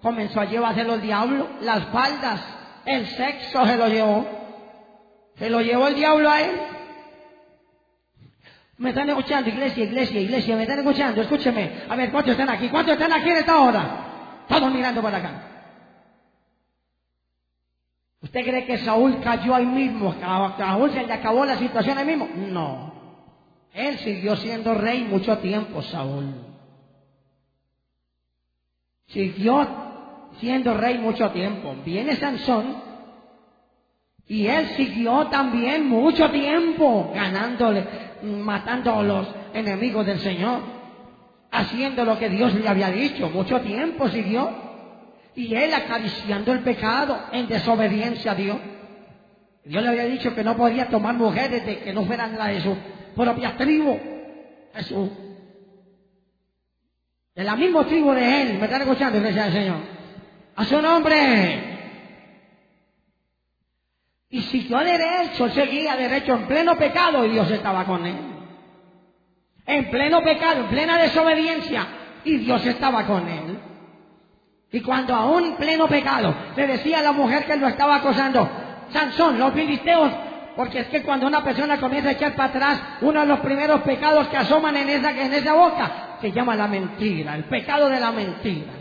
[0.00, 2.40] comenzó a llevarse los diablos, las faldas,
[2.86, 4.26] el sexo se lo llevó.
[5.36, 6.50] Se lo llevó el diablo a él.
[8.82, 11.84] Me están escuchando, iglesia, iglesia, iglesia, me están escuchando, escúcheme.
[11.88, 12.68] A ver, ¿cuántos están aquí?
[12.68, 14.44] ¿Cuántos están aquí en esta hora?
[14.48, 15.42] Todos mirando para acá.
[18.22, 20.12] ¿Usted cree que Saúl cayó ahí mismo?
[20.20, 22.28] ¿A Saúl se le acabó la situación ahí mismo?
[22.34, 22.92] No.
[23.72, 26.34] Él siguió siendo rey mucho tiempo, Saúl.
[29.06, 29.64] Siguió
[30.40, 31.76] siendo rey mucho tiempo.
[31.84, 32.82] Viene Sansón
[34.28, 37.84] y él siguió también mucho tiempo ganándole,
[38.22, 40.60] matando a los enemigos del Señor,
[41.50, 43.28] haciendo lo que Dios le había dicho.
[43.28, 44.50] Mucho tiempo siguió.
[45.34, 48.56] Y él acariciando el pecado en desobediencia a Dios.
[49.64, 52.76] Dios le había dicho que no podía tomar mujeres de que no fueran de su
[53.14, 53.98] propia tribu.
[54.74, 55.10] Jesús.
[57.34, 58.58] De la misma tribu de él.
[58.58, 59.78] ¿Me están escuchando, iglesia del Señor?
[60.56, 61.71] A su nombre.
[64.32, 68.16] Y siguió derecho, seguía derecho en pleno pecado y Dios estaba con él.
[69.66, 71.86] En pleno pecado, en plena desobediencia
[72.24, 73.58] y Dios estaba con él.
[74.72, 78.48] Y cuando aún en pleno pecado le decía a la mujer que lo estaba acosando,
[78.90, 80.10] Sansón, los filisteos,
[80.56, 83.82] porque es que cuando una persona comienza a echar para atrás, uno de los primeros
[83.82, 88.00] pecados que asoman en esa, en esa boca se llama la mentira, el pecado de
[88.00, 88.72] la mentira.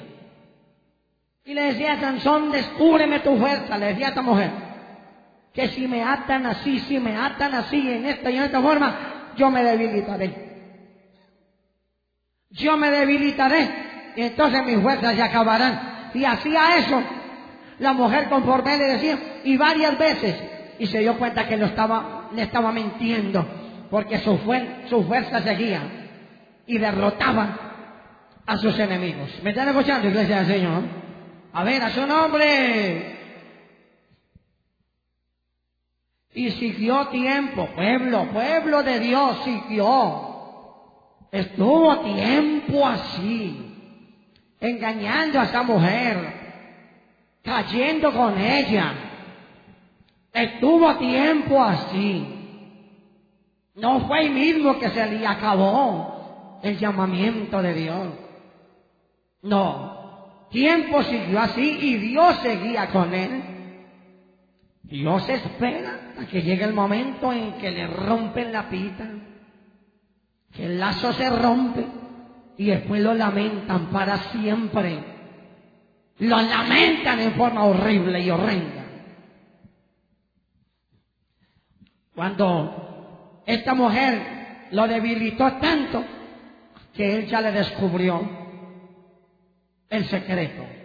[1.43, 4.70] Y le decía a Sansón, descúbreme tu fuerza, le decía a esta mujer,
[5.53, 9.33] que si me atan así, si me atan así, en esta y en esta forma,
[9.35, 10.49] yo me debilitaré.
[12.51, 16.11] Yo me debilitaré y entonces mis fuerzas se acabarán.
[16.13, 17.01] Y hacía eso
[17.79, 20.35] la mujer conforme le decía, y varias veces,
[20.77, 23.45] y se dio cuenta que lo estaba, le estaba mintiendo,
[23.89, 24.39] porque su,
[24.87, 25.81] su fuerza seguía
[26.67, 27.57] y derrotaban
[28.45, 29.29] a sus enemigos.
[29.43, 30.83] ¿Me están escuchando, iglesia del Señor?
[31.53, 33.20] A ver, a su nombre.
[36.33, 40.29] Y siguió tiempo, pueblo, pueblo de Dios, siguió.
[41.31, 43.67] Estuvo tiempo así
[44.59, 46.33] engañando a esa mujer,
[47.41, 48.93] cayendo con ella.
[50.31, 52.25] Estuvo tiempo así.
[53.75, 58.07] No fue el mismo que se le acabó el llamamiento de Dios.
[59.41, 63.50] No, tiempo siguió así y Dios seguía con él.
[64.91, 69.07] Dios espera a que llegue el momento en que le rompen la pita,
[70.51, 71.85] que el lazo se rompe
[72.57, 75.01] y después lo lamentan para siempre.
[76.19, 78.85] Lo lamentan en forma horrible y horrenda.
[82.13, 86.03] Cuando esta mujer lo debilitó tanto
[86.93, 88.29] que él ya le descubrió
[89.89, 90.80] el secreto.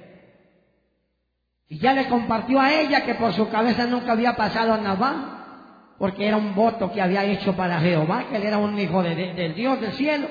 [1.68, 6.26] Y ya le compartió a ella que por su cabeza nunca había pasado nada, porque
[6.26, 9.54] era un voto que había hecho para Jehová, que él era un hijo de, del
[9.54, 10.28] Dios del cielo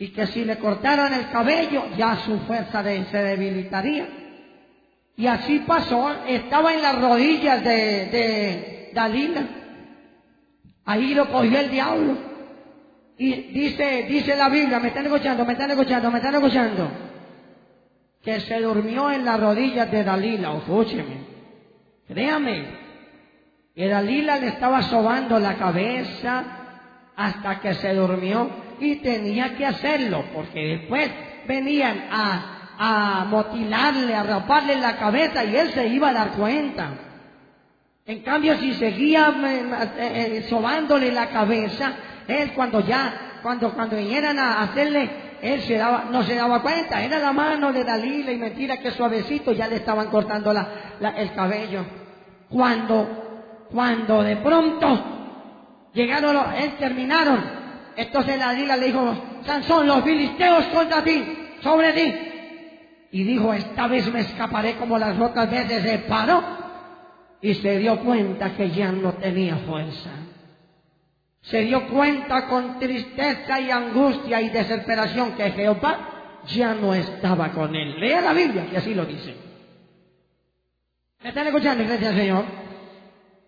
[0.00, 4.08] y que si le cortaran el cabello ya su fuerza se debilitaría.
[5.14, 9.42] Y así pasó, estaba en las rodillas de, de Dalila.
[10.86, 12.16] Ahí lo cogió el diablo.
[13.18, 16.90] Y dice, dice la Biblia, me están escuchando, me están escuchando, me están escuchando,
[18.22, 21.24] que se durmió en las rodillas de Dalila, escúcheme,
[22.06, 22.64] créame,
[23.74, 26.44] que Dalila le estaba sobando la cabeza
[27.16, 31.10] hasta que se durmió y tenía que hacerlo, porque después
[31.46, 36.90] venían a, a motilarle, a raparle la cabeza y él se iba a dar cuenta.
[38.06, 39.62] En cambio, si seguía eh,
[39.98, 41.92] eh, eh, sobándole la cabeza,
[42.26, 47.02] él cuando ya, cuando, cuando vinieran a hacerle, él se daba, no se daba cuenta,
[47.02, 51.32] era la mano de Dalila y mentira que suavecito ya le estaban cortando la, el
[51.32, 51.84] cabello.
[52.48, 55.04] Cuando, cuando de pronto
[55.92, 57.60] llegaron, los, él terminaron
[57.96, 59.14] entonces la liga le dijo,
[59.44, 61.22] Sansón, los filisteos contra ti,
[61.62, 62.14] sobre ti.
[63.12, 65.82] Y dijo, esta vez me escaparé como las otras veces.
[65.82, 66.42] Se paró
[67.40, 70.10] y se dio cuenta que ya no tenía fuerza.
[71.50, 77.74] Se dio cuenta con tristeza y angustia y desesperación que Jehová ya no estaba con
[77.74, 77.98] él.
[77.98, 79.36] Lea la Biblia y así lo dice.
[81.22, 82.44] ¿Me están escuchando, iglesia Señor?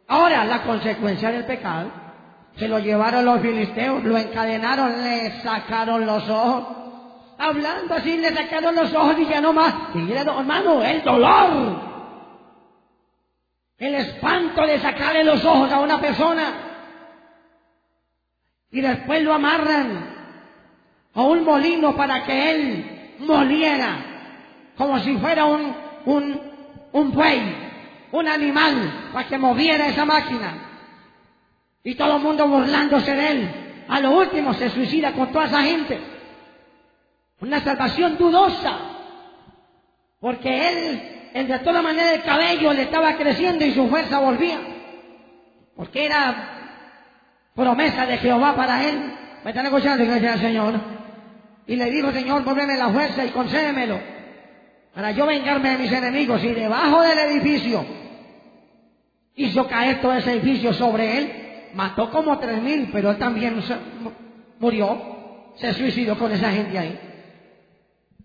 [0.09, 1.91] Ahora, la consecuencia del pecado
[2.57, 6.77] se lo llevaron los filisteos, lo encadenaron, le sacaron los ojos.
[7.39, 9.75] Hablando así, le sacaron los ojos y ya no más.
[9.95, 11.93] Y hermano, el dolor.
[13.79, 16.72] El espanto de sacarle los ojos a una persona.
[18.73, 20.15] Y después lo amarran
[21.15, 24.13] a un molino para que él moliera
[24.77, 25.75] como si fuera un,
[26.07, 26.41] un,
[26.93, 27.41] un buey,
[28.13, 30.55] un animal, para que moviera esa máquina.
[31.85, 33.51] Y todo el mundo burlándose de él.
[33.89, 36.01] A lo último se suicida con toda esa gente.
[37.41, 38.79] Una salvación dudosa.
[40.21, 44.59] Porque él, entre toda manera, el cabello le estaba creciendo y su fuerza volvía.
[45.77, 46.62] Porque era
[47.55, 49.15] promesa de Jehová para él.
[49.45, 50.81] ¿Me están escuchando, iglesia del Señor?
[51.67, 53.99] Y le dijo, Señor, volveme la fuerza y concédemelo.
[54.95, 56.43] Para yo vengarme de mis enemigos.
[56.45, 57.85] Y debajo del edificio
[59.35, 61.33] hizo caer todo ese edificio sobre él.
[61.75, 63.63] Mató como tres mil, pero él también
[64.59, 65.53] murió.
[65.57, 66.99] Se suicidó con esa gente ahí.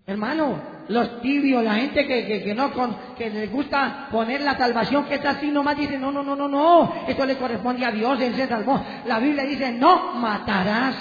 [0.06, 5.04] Hermano, los tibios, la gente que, que, no con, que les gusta poner la salvación
[5.04, 8.20] que está así nomás dice, no, no, no, no, no, esto le corresponde a Dios,
[8.20, 8.82] Él se salvó.
[9.06, 10.96] La Biblia dice, no matarás.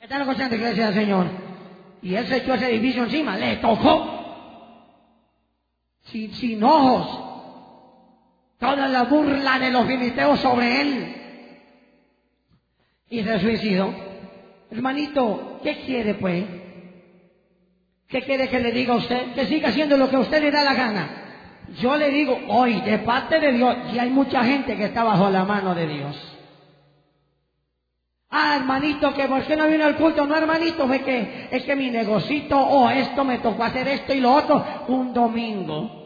[0.00, 1.26] ¿Están escuchando, iglesia del Señor?
[2.02, 4.14] Y él se echó ese edificio encima, le tocó.
[6.04, 7.24] Sin, sin ojos.
[8.58, 11.14] Toda la burla de los filisteos sobre él.
[13.10, 13.92] Y se suicidó.
[14.70, 16.44] Hermanito, ¿qué quiere pues?
[18.08, 19.34] ¿Qué quiere que le diga a usted?
[19.34, 21.08] Que siga haciendo lo que a usted le da la gana.
[21.78, 25.28] Yo le digo hoy, de parte de Dios, y hay mucha gente que está bajo
[25.28, 26.38] la mano de Dios.
[28.30, 31.76] Ah, hermanito, que por qué no vino al culto, no hermanito, es que, es que
[31.76, 35.96] mi negocito o esto me tocó hacer esto y lo otro un domingo.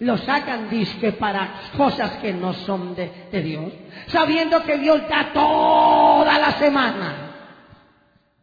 [0.00, 3.72] Lo sacan disque para cosas que no son de, de Dios,
[4.08, 7.27] sabiendo que Dios da toda la semana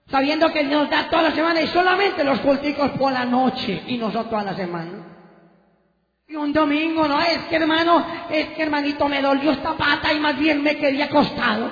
[0.10, 3.98] sabiendo que Dios da toda la semana y solamente los culticos por la noche y
[3.98, 4.92] nosotros toda la semana.
[6.28, 10.20] Y un domingo, no, es que hermano, es que hermanito me dolió esta pata y
[10.20, 11.70] más bien me quedé acostado.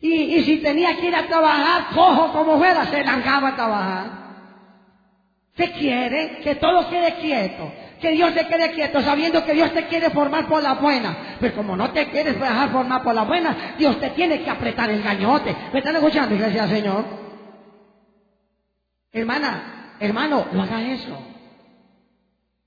[0.00, 4.10] Y, y si tenía que ir a trabajar, cojo como fuera, se largaba a trabajar.
[5.56, 6.40] ¿Qué quiere?
[6.42, 10.46] Que todo quede quieto que Dios te quede quieto sabiendo que Dios te quiere formar
[10.46, 11.36] por la buena.
[11.40, 14.90] Pero como no te quieres dejar formar por la buena, Dios te tiene que apretar
[14.90, 15.54] el gañote.
[15.72, 17.04] ¿Me están escuchando, iglesia Señor?
[19.12, 21.18] Hermana, hermano, no haga eso.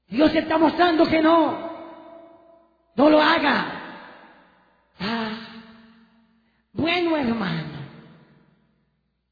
[0.08, 1.72] Dios te está mostrando que no.
[2.96, 3.66] No lo haga.
[5.00, 5.30] Ah,
[6.74, 7.82] bueno, hermano.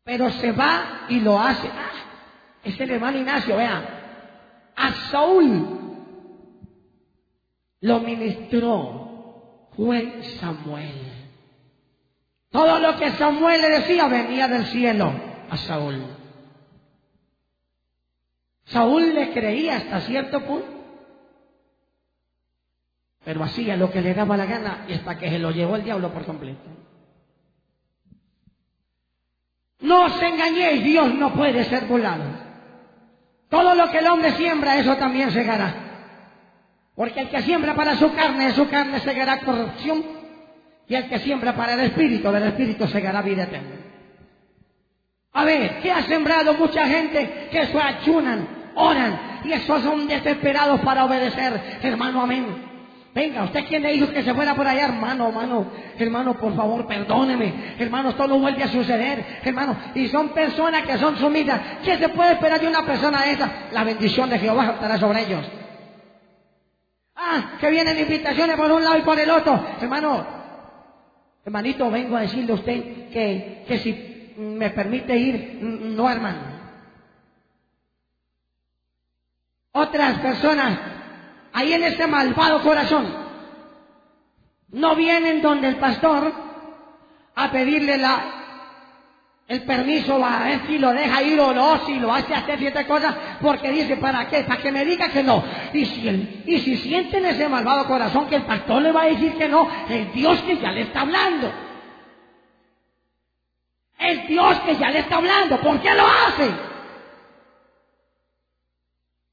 [0.04, 1.68] Pero se va y lo hace.
[1.68, 1.92] Ah,
[2.64, 3.86] es el hermano Ignacio, vean.
[4.76, 5.79] A Saúl
[7.82, 11.14] lo ministró fue Samuel.
[12.52, 15.12] Todo lo que Samuel le decía venía del cielo
[15.50, 16.04] a Saúl.
[18.66, 20.68] Saúl le creía hasta cierto punto,
[23.24, 25.84] pero hacía lo que le daba la gana y hasta que se lo llevó el
[25.84, 26.70] diablo por completo.
[29.82, 32.26] No os engañéis, Dios no puede ser burlado.
[33.50, 35.89] Todo lo que el hombre siembra, eso también segará.
[37.00, 40.04] Porque el que siembra para su carne, su carne segará corrupción.
[40.86, 43.76] Y el que siembra para el espíritu, del espíritu segará vida eterna.
[45.32, 48.46] A ver, ¿qué ha sembrado mucha gente que eso ayunan,
[48.76, 51.80] oran y esos son desesperados para obedecer?
[51.82, 52.48] Hermano, amén.
[53.16, 56.86] Venga, usted quién le dijo que se fuera por allá, hermano, hermano, hermano, por favor,
[56.86, 61.62] perdóneme, hermano, esto no vuelve a suceder, hermano, y son personas que son sumidas.
[61.82, 63.50] ¿Qué se puede esperar de una persona esa?
[63.72, 65.59] La bendición de Jehová estará sobre ellos.
[67.22, 69.62] Ah, que vienen invitaciones por un lado y por el otro.
[69.82, 70.26] Hermano,
[71.44, 76.40] hermanito, vengo a decirle a usted que, que si me permite ir, no hermano.
[79.74, 80.80] Otras personas,
[81.52, 83.14] ahí en ese malvado corazón,
[84.70, 86.32] no vienen donde el pastor
[87.36, 88.39] a pedirle la
[89.50, 92.60] el permiso va a ver si lo deja ir o no, si lo hace hacer
[92.60, 94.44] ciertas cosas, porque dice, ¿para qué?
[94.44, 95.44] Para que me diga que no.
[95.74, 99.06] Y si, el, y si sienten ese malvado corazón que el pastor le va a
[99.06, 101.52] decir que no, el Dios que ya le está hablando.
[103.98, 106.52] El Dios que ya le está hablando, ¿por qué lo hace?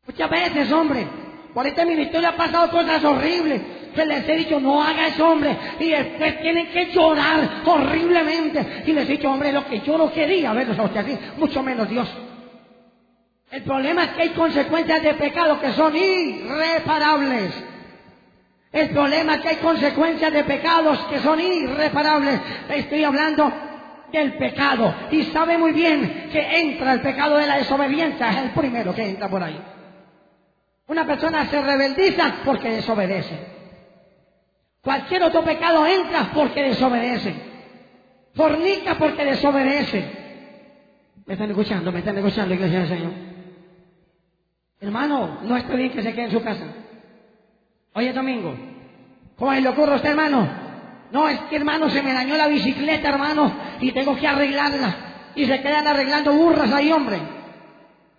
[0.07, 1.07] Muchas veces, hombre,
[1.53, 3.61] por este ministerio ha pasado cosas horribles
[3.97, 5.57] que les he dicho, no haga eso, hombre.
[5.81, 8.85] Y después tienen que llorar horriblemente.
[8.87, 10.89] Y les he dicho, hombre, lo que yo no quería verlos a
[11.37, 12.09] mucho menos Dios.
[13.51, 17.65] El problema es que hay consecuencias de pecado que son irreparables.
[18.73, 22.41] El problema es que hay consecuencias de pecados que son irreparables.
[22.69, 23.51] Estoy hablando
[24.13, 24.95] del pecado.
[25.11, 28.31] Y sabe muy bien que entra el pecado de la desobediencia.
[28.31, 29.59] Es el primero que entra por ahí.
[30.89, 33.56] Una persona se rebeldiza porque desobedece.
[34.87, 37.35] Cualquier otro pecado entra porque desobedece.
[38.37, 40.13] Fornica porque desobedece.
[41.27, 41.91] ¿Me están escuchando?
[41.91, 43.13] ¿Me están escuchando, iglesia del Señor?
[44.81, 46.67] Hermano, no está bien que se quede en su casa.
[47.95, 48.55] Hoy es domingo.
[49.35, 50.49] ¿Cómo le ocurre a usted, hermano?
[51.11, 55.33] No, es que, hermano, se me dañó la bicicleta, hermano, y tengo que arreglarla.
[55.35, 57.19] Y se quedan arreglando burras ahí, hombre.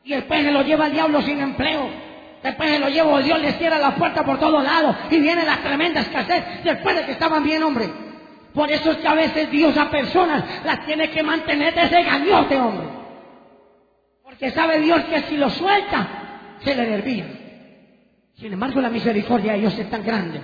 [0.04, 2.07] Y después se lo lleva el diablo sin empleo.
[2.48, 4.96] Después se lo llevo, Dios les cierra la puerta por todos lados.
[5.12, 7.90] Y viene la tremenda escasez después de que estaban bien, hombre.
[8.54, 12.02] Por eso es que a veces Dios a personas las tiene que mantener de ese
[12.04, 12.88] gañote, hombre.
[14.24, 16.08] Porque sabe Dios que si lo suelta,
[16.64, 17.26] se le desvía.
[18.38, 20.40] Sin embargo, la misericordia de Dios es tan grande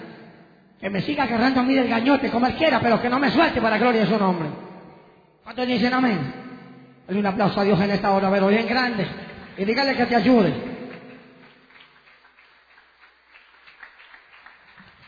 [0.82, 3.32] que me siga agarrando a mí del gañote como él quiera, pero que no me
[3.32, 4.49] suelte para gloria de su nombre.
[5.41, 6.20] ¿Cuántos dicen amén?
[7.08, 9.08] Hay un aplauso a Dios en esta hora, pero bien grande.
[9.58, 10.72] Y dígale que te ayude.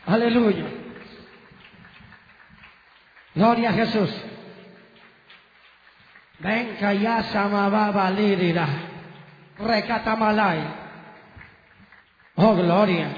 [0.06, 0.66] Aleluya.
[3.34, 4.10] Gloria a Jesús.
[6.40, 8.68] Ya samababa lirira.
[9.58, 10.60] Recatamalay.
[12.36, 13.08] Oh, gloria.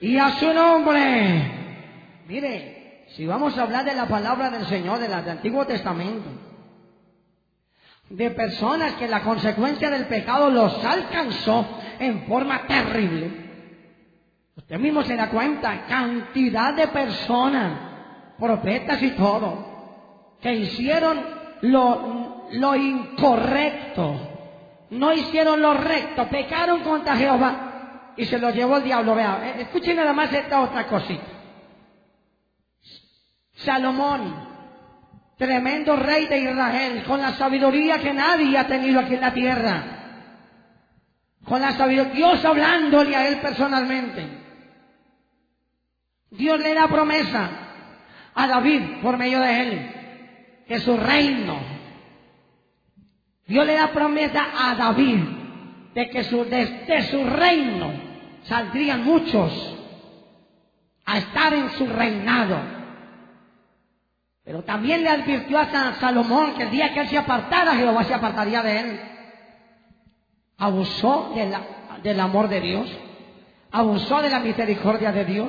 [0.00, 2.24] Y a su nombre.
[2.26, 6.28] Mire, si vamos a hablar de la palabra del Señor, del Antiguo Testamento,
[8.10, 11.66] de personas que la consecuencia del pecado los alcanzó
[11.98, 13.43] en forma terrible.
[14.64, 17.72] Usted mismo se da cuenta, cantidad de personas,
[18.38, 21.20] profetas y todo, que hicieron
[21.60, 24.16] lo, lo incorrecto,
[24.88, 29.14] no hicieron lo recto, pecaron contra Jehová y se lo llevó el diablo.
[29.14, 31.26] Vea, eh, escuchen nada más esta otra cosita.
[33.56, 34.48] Salomón,
[35.36, 39.84] tremendo rey de Israel, con la sabiduría que nadie ha tenido aquí en la tierra.
[41.44, 44.43] Con la sabiduría, Dios hablándole a él personalmente.
[46.36, 47.48] Dios le da promesa
[48.34, 49.90] a David por medio de él,
[50.66, 51.58] que su reino,
[53.46, 55.20] Dios le da promesa a David
[55.94, 57.92] de que su, desde su reino
[58.42, 59.52] saldrían muchos
[61.04, 62.58] a estar en su reinado.
[64.42, 68.04] Pero también le advirtió a San Salomón que el día que él se apartara, Jehová
[68.04, 69.00] se apartaría de él.
[70.58, 71.60] Abusó de la,
[72.02, 72.98] del amor de Dios,
[73.70, 75.48] abusó de la misericordia de Dios,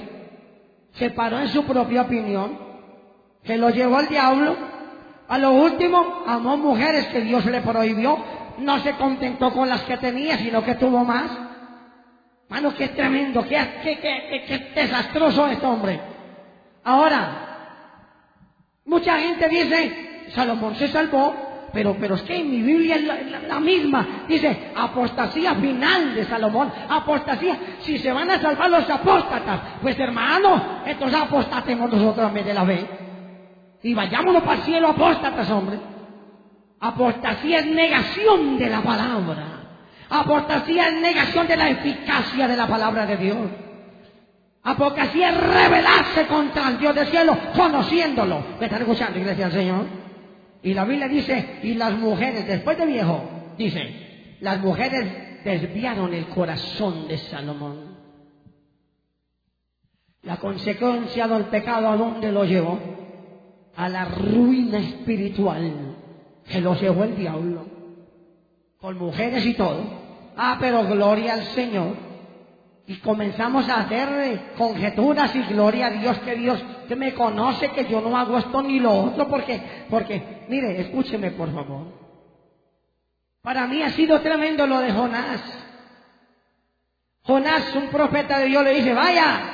[0.96, 2.58] se paró en su propia opinión,
[3.44, 4.56] que lo llevó al diablo.
[5.28, 8.18] A lo último, amó mujeres que Dios le prohibió,
[8.60, 11.32] no se contentó con las que tenía, sino que tuvo más.
[12.50, 16.00] Mano, qué tremendo, qué, qué, qué, qué desastroso este hombre.
[16.84, 17.46] Ahora,
[18.86, 21.36] Mucha gente dice, Salomón se salvó,
[21.76, 24.24] pero, pero es que en mi Biblia es la, misma.
[24.30, 26.72] Dice, apostasía final de Salomón.
[26.88, 27.58] Apostasía.
[27.82, 32.66] Si se van a salvar los apóstatas, pues hermano, entonces apostatemos nosotros también de la
[32.66, 32.88] fe.
[33.84, 35.78] Y vayámonos para el cielo apóstatas, hombre.
[36.80, 39.44] Apostasía es negación de la palabra.
[40.10, 43.50] Apostasía es negación de la eficacia de la palabra de Dios.
[44.64, 48.42] Apostasía es rebelarse contra el Dios del cielo, conociéndolo.
[48.62, 50.05] ¿Me están escuchando, iglesia del Señor?
[50.66, 53.22] Y la Biblia dice, y las mujeres, después de viejo,
[53.56, 57.96] dice, las mujeres desviaron el corazón de Salomón.
[60.24, 62.80] La consecuencia del pecado, ¿a dónde lo llevó?
[63.76, 65.98] A la ruina espiritual
[66.50, 67.68] que lo llevó el diablo.
[68.80, 69.84] Con mujeres y todo.
[70.36, 71.96] Ah, pero gloria al Señor
[72.88, 77.86] y comenzamos a hacer conjeturas y gloria a Dios que Dios que me conoce que
[77.86, 79.60] yo no hago esto ni lo otro porque
[79.90, 81.88] porque mire escúcheme por favor.
[83.42, 85.42] Para mí ha sido tremendo lo de Jonás.
[87.24, 89.52] Jonás un profeta de Dios le dice vaya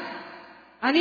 [0.82, 0.92] a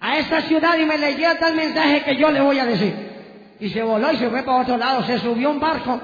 [0.00, 3.12] a esa ciudad y me le lleva tal mensaje que yo le voy a decir.
[3.60, 6.00] Y se voló y se fue para otro lado se subió un barco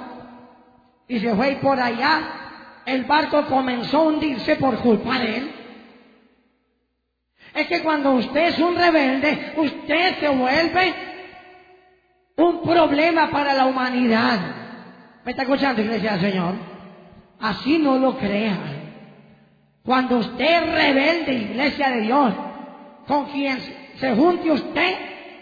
[1.08, 2.47] y se fue por allá
[2.88, 5.50] el barco comenzó a hundirse por culpa de él.
[7.54, 10.94] Es que cuando usted es un rebelde, usted se vuelve
[12.36, 14.38] un problema para la humanidad.
[15.24, 16.54] ¿Me está escuchando, iglesia del Señor?
[17.40, 18.56] Así no lo crea.
[19.84, 22.34] Cuando usted es rebelde, iglesia de Dios,
[23.06, 23.58] con quien
[23.96, 24.94] se junte usted,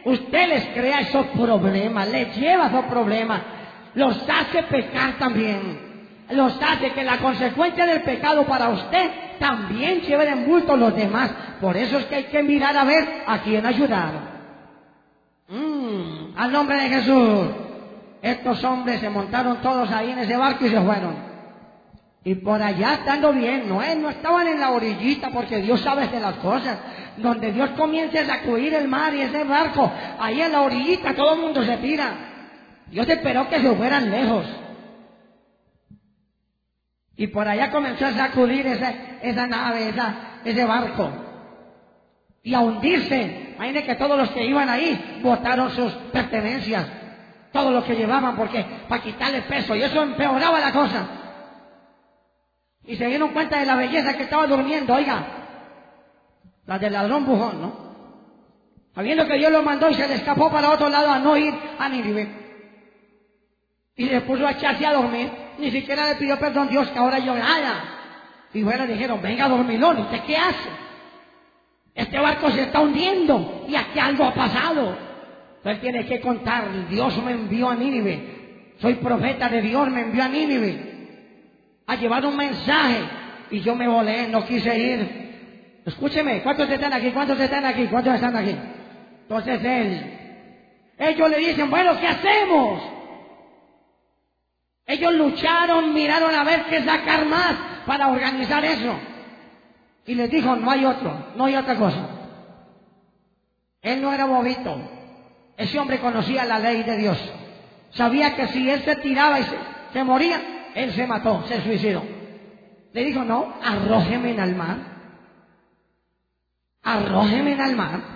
[0.04, 3.42] usted les crea esos problemas, les lleva esos problemas,
[3.94, 5.95] los hace pecar también
[6.30, 11.30] los hace que la consecuencia del pecado para usted también lleve en bulto los demás.
[11.60, 14.12] Por eso es que hay que mirar a ver a quién ayudar.
[15.48, 17.46] Mm, al nombre de Jesús.
[18.22, 21.14] Estos hombres se montaron todos ahí en ese barco y se fueron.
[22.24, 26.18] Y por allá estando bien, no, no estaban en la orillita porque Dios sabe de
[26.18, 26.76] las cosas.
[27.18, 31.34] Donde Dios comience a sacudir el mar y ese barco, ahí en la orillita todo
[31.34, 32.14] el mundo se tira.
[32.90, 34.44] Dios esperó que se fueran lejos.
[37.16, 38.92] Y por allá comenzó a sacudir esa,
[39.22, 40.14] esa nave, esa,
[40.44, 41.10] ese barco.
[42.42, 43.54] Y a hundirse.
[43.56, 46.86] Imagínense que todos los que iban ahí botaron sus pertenencias.
[47.52, 49.74] Todo lo que llevaban porque para quitarle peso.
[49.74, 51.06] Y eso empeoraba la cosa.
[52.84, 55.26] Y se dieron cuenta de la belleza que estaba durmiendo, oiga,
[56.66, 57.86] la del ladrón bujón, ¿no?
[58.94, 61.52] Sabiendo que Dios lo mandó y se le escapó para otro lado a no ir
[61.78, 62.45] a Nínive.
[63.96, 65.30] Y le puso a echarse a dormir.
[65.58, 67.96] Ni siquiera le pidió perdón Dios que ahora nada.
[68.52, 70.68] Y bueno, dijeron, venga dormilón, ¿usted qué hace?
[71.94, 74.96] Este barco se está hundiendo y aquí algo ha pasado.
[75.56, 78.74] Entonces tiene que contar, Dios me envió a Nínive.
[78.78, 80.96] Soy profeta de Dios, me envió a Nínive
[81.86, 82.98] a llevar un mensaje
[83.50, 85.82] y yo me volé, no quise ir.
[85.84, 87.10] Escúcheme, ¿cuántos están aquí?
[87.10, 87.86] ¿Cuántos están aquí?
[87.86, 88.56] ¿Cuántos están aquí?
[89.22, 90.18] Entonces él,
[90.98, 92.95] ellos le dicen, bueno, ¿qué hacemos?
[94.86, 97.54] Ellos lucharon, miraron a ver qué sacar más
[97.86, 98.96] para organizar eso.
[100.06, 102.08] Y les dijo, no hay otro, no hay otra cosa.
[103.82, 104.78] Él no era bobito.
[105.56, 107.18] Ese hombre conocía la ley de Dios.
[107.90, 109.56] Sabía que si él se tiraba y se,
[109.92, 112.04] se moría, él se mató, se suicidó.
[112.92, 114.76] Le dijo, no, arrójeme en el mar.
[116.82, 118.15] Arrójeme en el mar.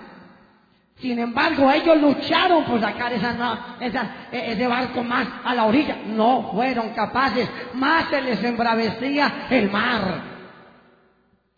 [1.00, 5.96] Sin embargo, ellos lucharon por sacar esa, e, ese barco más a la orilla.
[6.06, 7.48] No fueron capaces.
[7.74, 10.22] Más se les embravecía el mar.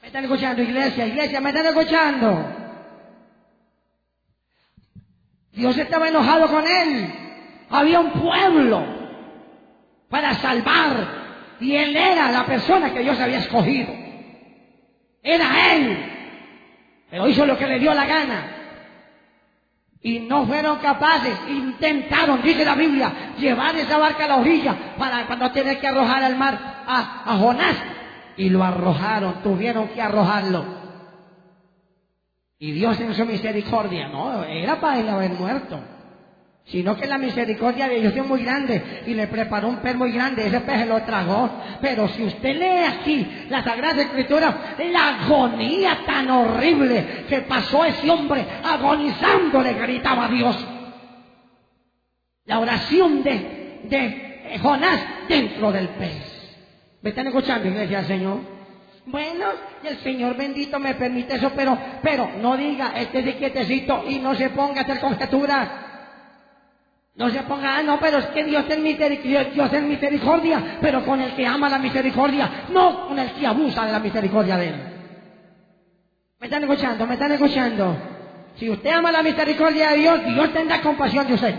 [0.01, 1.07] ¿Me están escuchando, iglesia?
[1.07, 2.45] Iglesia, ¿me están escuchando?
[5.53, 7.13] Dios estaba enojado con él.
[7.69, 8.85] Había un pueblo
[10.09, 11.23] para salvar.
[11.59, 13.93] Y él era la persona que Dios había escogido.
[15.21, 16.13] Era él.
[17.11, 18.62] Pero hizo lo que le dio la gana.
[20.03, 25.27] Y no fueron capaces, intentaron, dice la Biblia, llevar esa barca a la orilla para
[25.27, 27.77] cuando tener que arrojar al mar a, a Jonás.
[28.37, 30.65] Y lo arrojaron, tuvieron que arrojarlo.
[32.59, 35.79] Y Dios en su misericordia, no, era para él haber muerto
[36.65, 40.13] sino que la misericordia de Dios es muy grande y le preparó un pez muy
[40.13, 41.51] grande, ese pez se lo tragó.
[41.81, 48.09] Pero si usted lee aquí la Sagrada Escritura, la agonía tan horrible que pasó ese
[48.09, 50.67] hombre agonizando le gritaba a Dios.
[52.45, 56.33] La oración de, de Jonás dentro del pez.
[57.03, 58.53] ¿Me están escuchando, iglesia Señor?
[59.05, 59.47] Bueno,
[59.83, 64.51] el Señor bendito me permite eso, pero, pero no diga, de quietecito y no se
[64.51, 65.69] ponga a hacer conjeturas.
[67.15, 71.05] No se ponga, ah, no, pero es que Dios es, misericordia, Dios es misericordia, pero
[71.05, 74.69] con el que ama la misericordia, no con el que abusa de la misericordia de
[74.69, 74.75] Él.
[76.41, 77.07] ¿Me están escuchando?
[77.07, 77.97] ¿Me están escuchando?
[78.57, 81.55] Si usted ama la misericordia de Dios, Dios tendrá compasión de usted.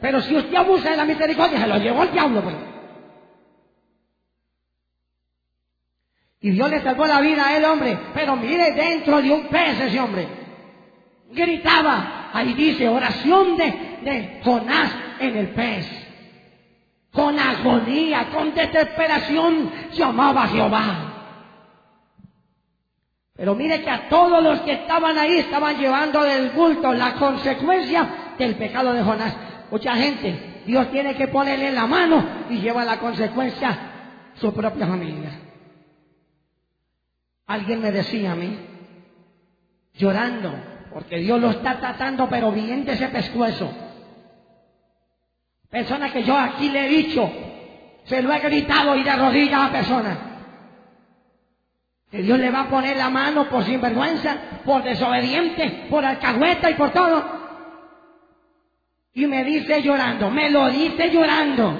[0.00, 2.42] Pero si usted abusa de la misericordia, se lo llevó el diablo.
[2.42, 2.54] Pues.
[6.40, 7.98] Y Dios le salvó la vida a él, hombre.
[8.14, 10.28] Pero mire, dentro de un pez ese hombre.
[11.30, 15.86] Gritaba, ahí dice, oración de de Jonás en el pez.
[17.12, 21.08] Con agonía, con desesperación, llamaba a Jehová.
[23.34, 28.34] Pero mire que a todos los que estaban ahí estaban llevando del bulto la consecuencia
[28.36, 29.36] del pecado de Jonás.
[29.70, 33.78] Mucha gente, Dios tiene que ponerle la mano y lleva la consecuencia
[34.34, 35.30] su propia familia.
[37.46, 38.58] Alguien me decía a mí,
[39.94, 40.52] llorando,
[40.92, 43.70] porque Dios lo está tratando, pero bien de ese pescuezo.
[45.70, 47.30] Persona que yo aquí le he dicho,
[48.04, 50.18] se lo he gritado y de rodillas a personas.
[52.10, 56.74] Que Dios le va a poner la mano por sinvergüenza, por desobediente, por alcahueta y
[56.74, 57.22] por todo.
[59.12, 61.78] Y me dice llorando, me lo dice llorando.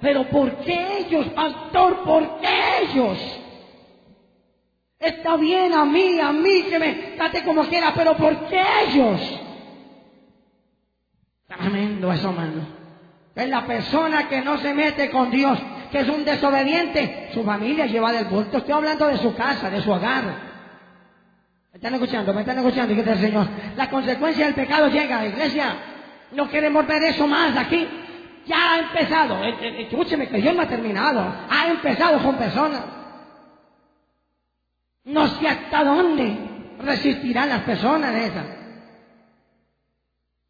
[0.00, 2.02] Pero ¿por qué ellos, pastor?
[2.02, 3.18] ¿Por qué ellos?
[4.98, 9.40] Está bien a mí, a mí que me trate como quiera, pero ¿por qué ellos?
[11.46, 12.81] Tremendo eso, hermano.
[13.34, 15.58] Es la persona que no se mete con Dios,
[15.90, 18.58] que es un desobediente, su familia lleva del bulto.
[18.58, 20.24] Estoy hablando de su casa, de su hogar.
[21.72, 22.34] ¿Me están escuchando?
[22.34, 22.92] ¿Me están escuchando?
[22.92, 23.48] el Señor.
[23.76, 25.76] La consecuencia del pecado llega, iglesia.
[26.32, 27.88] No queremos ver eso más aquí.
[28.46, 29.42] Ya ha empezado.
[29.44, 31.34] Eh, eh, escúcheme que Dios no ha terminado.
[31.48, 32.82] Ha empezado con personas.
[35.04, 36.36] No sé hasta dónde
[36.80, 38.46] resistirán las personas esas.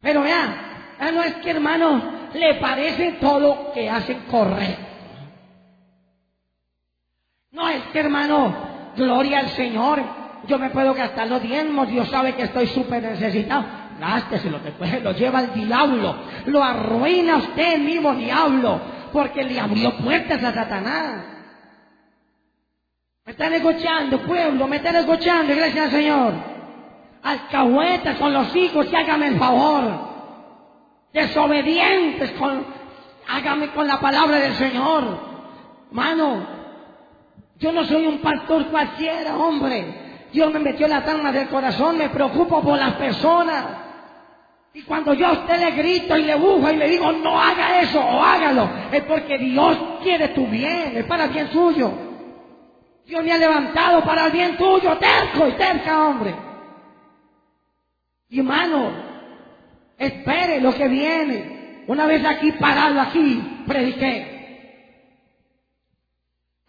[0.01, 0.55] Pero vean,
[1.13, 4.93] no es que hermano, le parece todo que hacen correcto.
[7.51, 8.53] No es que hermano,
[8.95, 10.01] gloria al Señor.
[10.47, 13.63] Yo me puedo gastar los diezmos, Dios sabe que estoy súper necesitado.
[13.99, 16.15] Gásteselo, después lo lleva el diablo.
[16.47, 18.81] Lo arruina usted mismo, diablo,
[19.13, 21.25] porque le abrió puertas a Satanás.
[23.25, 26.33] Me están escuchando, pueblo, me están escuchando, gracias al Señor.
[27.21, 30.12] Alcahuetas con los hijos, que hágame el favor.
[31.13, 32.65] Desobedientes con,
[33.27, 35.19] hágame con la palabra del Señor.
[35.91, 36.47] Mano,
[37.59, 40.01] yo no soy un pastor cualquiera, hombre.
[40.33, 43.65] Dios me metió la alma del corazón, me preocupo por las personas.
[44.73, 47.81] Y cuando yo a usted le grito y le bujo y le digo, no haga
[47.81, 51.93] eso o hágalo, es porque Dios quiere tu bien, es para el bien suyo.
[53.05, 56.33] Dios me ha levantado para el bien tuyo, terco y terca, hombre.
[58.29, 59.02] Y hermano,
[59.97, 61.83] espere lo que viene.
[61.87, 64.33] Una vez aquí parado, aquí, prediqué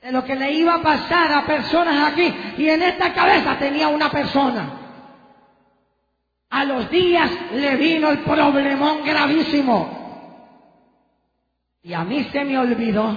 [0.05, 2.33] de lo que le iba a pasar a personas aquí.
[2.59, 4.81] Y en esta cabeza tenía una persona.
[6.51, 10.05] A los días le vino el problemón gravísimo.
[11.83, 13.17] Y a mí se me olvidó.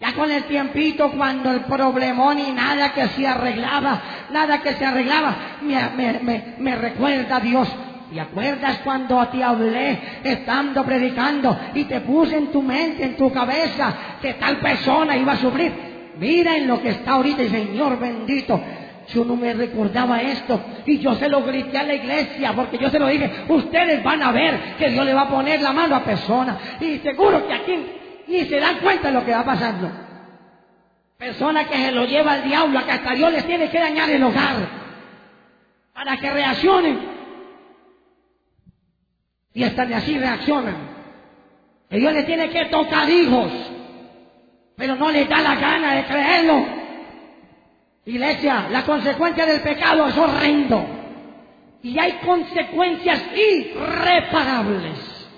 [0.00, 4.00] Ya con el tiempito, cuando el problemón y nada que se arreglaba,
[4.30, 7.68] nada que se arreglaba, me, me, recuerda a Dios.
[8.14, 13.32] ¿Te acuerdas cuando te hablé estando predicando y te puse en tu mente, en tu
[13.32, 13.92] cabeza,
[14.22, 15.72] que tal persona iba a sufrir?
[16.16, 18.60] Mira en lo que está ahorita, Señor bendito.
[19.12, 22.88] Yo no me recordaba esto y yo se lo grité a la iglesia porque yo
[22.88, 25.96] se lo dije, ustedes van a ver que Dios le va a poner la mano
[25.96, 27.86] a personas y seguro que aquí
[28.28, 29.90] ni se dan cuenta de lo que va pasando.
[31.18, 34.22] Personas que se lo lleva el diablo, que hasta Dios les tiene que dañar el
[34.22, 34.84] hogar
[35.92, 37.13] para que reaccionen
[39.54, 40.76] y hasta de así reaccionan.
[41.88, 43.50] Que Dios le tiene que tocar hijos,
[44.76, 46.66] pero no le da la gana de creerlo.
[48.04, 50.84] Iglesia, la consecuencia del pecado es horrendo.
[51.82, 55.30] Y hay consecuencias irreparables.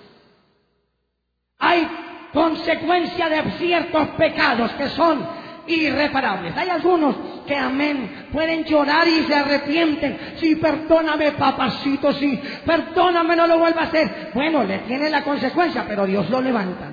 [1.59, 1.89] Hay
[2.33, 6.57] consecuencia de ciertos pecados que son irreparables.
[6.57, 10.19] Hay algunos que, amén, pueden llorar y se arrepienten.
[10.37, 14.31] Sí, perdóname, papacito, sí, perdóname, no lo vuelva a hacer.
[14.35, 16.93] Bueno, le tiene la consecuencia, pero Dios lo levanta.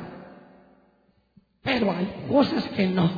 [1.61, 3.09] Pero hay cosas que no.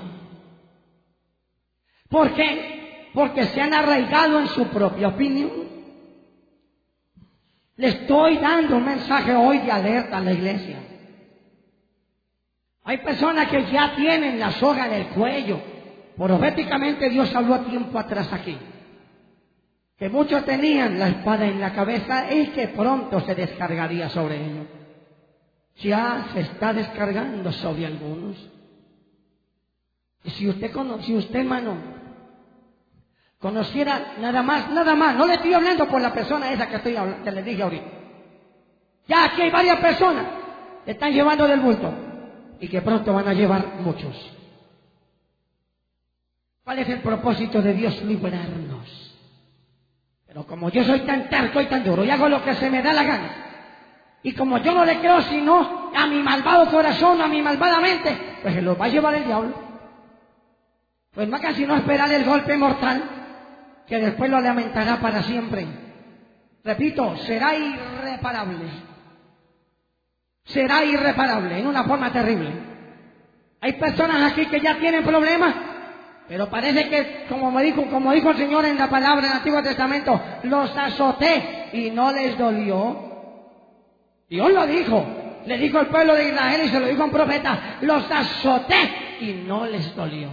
[2.09, 3.11] ¿Por qué?
[3.13, 5.65] Porque se han arraigado en su propia opinión.
[7.77, 10.94] Le estoy dando un mensaje hoy de alerta a la iglesia.
[12.87, 15.59] Hay personas que ya tienen la soga en el cuello.
[16.15, 18.55] Proféticamente Dios habló a tiempo atrás aquí.
[19.97, 24.67] Que muchos tenían la espada en la cabeza y que pronto se descargaría sobre ellos.
[25.77, 28.51] Ya se está descargando sobre algunos.
[30.23, 30.71] Y si usted,
[31.01, 31.77] si usted, hermano,
[33.39, 36.95] conociera nada más, nada más, no le estoy hablando por la persona esa que, estoy,
[37.23, 37.87] que le dije ahorita.
[39.07, 40.25] Ya aquí hay varias personas
[40.85, 42.04] que están llevando del bulto
[42.59, 44.15] y que pronto van a llevar muchos.
[46.63, 48.01] ¿Cuál es el propósito de Dios?
[48.03, 49.15] Liberarnos.
[50.25, 52.81] Pero como yo soy tan terco y tan duro y hago lo que se me
[52.81, 53.29] da la gana,
[54.23, 58.17] y como yo no le creo sino a mi malvado corazón, a mi malvada mente,
[58.41, 59.53] pues se lo va a llevar el diablo.
[61.13, 63.03] Pues más casi no esperar el golpe mortal,
[63.87, 65.67] que después lo lamentará para siempre.
[66.63, 68.94] Repito, será irreparable
[70.45, 72.51] será irreparable en una forma terrible.
[73.61, 75.53] Hay personas aquí que ya tienen problemas,
[76.27, 79.61] pero parece que, como me dijo, como dijo el Señor en la palabra del Antiguo
[79.61, 83.05] Testamento, los azoté y no les dolió.
[84.29, 85.05] Dios lo dijo,
[85.45, 89.17] le dijo al pueblo de Israel y se lo dijo a un profeta, los azoté
[89.21, 90.29] y no les dolió.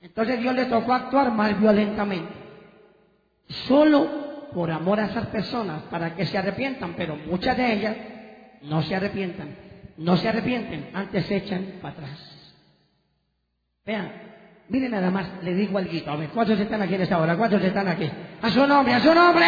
[0.00, 2.32] Entonces Dios le tocó actuar más violentamente.
[3.66, 7.96] Solo por amor a esas personas, para que se arrepientan, pero muchas de ellas
[8.62, 9.56] no se arrepientan,
[9.96, 12.54] no se arrepienten, antes se echan para atrás.
[13.84, 14.12] Vean,
[14.68, 17.36] miren nada más, le digo algo, a ver, ¿cuántos están aquí en esta hora?
[17.36, 18.10] ¿Cuántos están aquí?
[18.42, 19.46] A su nombre, a su nombre.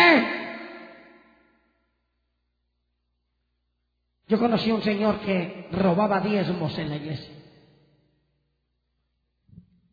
[4.29, 7.35] Yo conocí a un señor que robaba diezmos en la iglesia.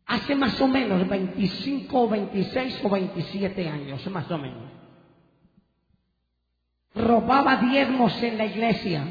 [0.06, 4.79] Hace más o menos 25, 26 o 27 años, más o menos
[6.94, 9.04] robaba diezmos en la iglesia.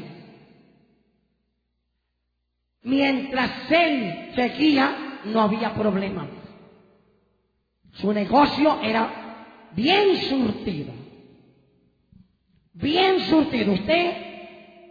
[2.82, 6.26] Mientras él seguía, no había problema.
[7.92, 10.92] Su negocio era bien surtido.
[12.72, 13.72] Bien surtido.
[13.72, 14.30] Usted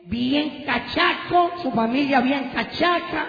[0.06, 3.28] bien cachaco, su familia bien cachaca,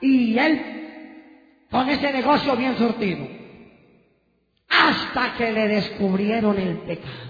[0.00, 3.26] y él con ese negocio bien surtido.
[4.68, 7.29] Hasta que le descubrieron el pecado.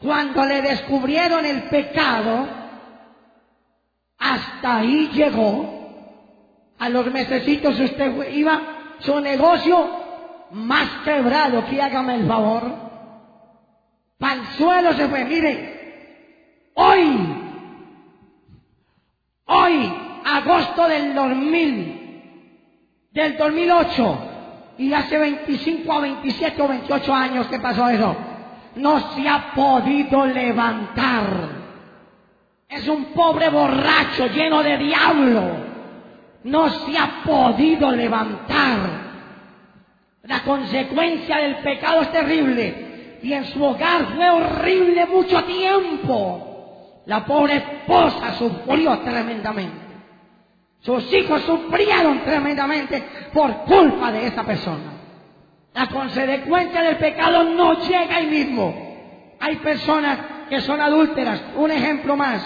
[0.00, 2.48] Cuando le descubrieron el pecado,
[4.18, 5.78] hasta ahí llegó.
[6.78, 8.60] A los mesecitos usted iba,
[9.00, 9.90] su negocio
[10.52, 12.62] más quebrado, que hágame el favor.
[14.18, 15.24] Para suelo se fue.
[15.26, 17.34] Mire, hoy,
[19.46, 19.92] hoy,
[20.24, 24.18] agosto del 2000, del 2008,
[24.78, 28.16] y hace 25 a 27 o 28 años que pasó eso,
[28.76, 31.60] no se ha podido levantar.
[32.68, 35.42] Es un pobre borracho lleno de diablo.
[36.44, 38.78] No se ha podido levantar.
[40.22, 43.18] La consecuencia del pecado es terrible.
[43.22, 47.02] Y en su hogar fue horrible mucho tiempo.
[47.06, 49.90] La pobre esposa sufrió tremendamente.
[50.80, 53.02] Sus hijos sufrieron tremendamente
[53.32, 54.99] por culpa de esa persona.
[55.74, 58.74] La consecuencia del pecado no llega ahí mismo.
[59.38, 60.18] Hay personas
[60.48, 61.40] que son adúlteras.
[61.56, 62.42] Un ejemplo más.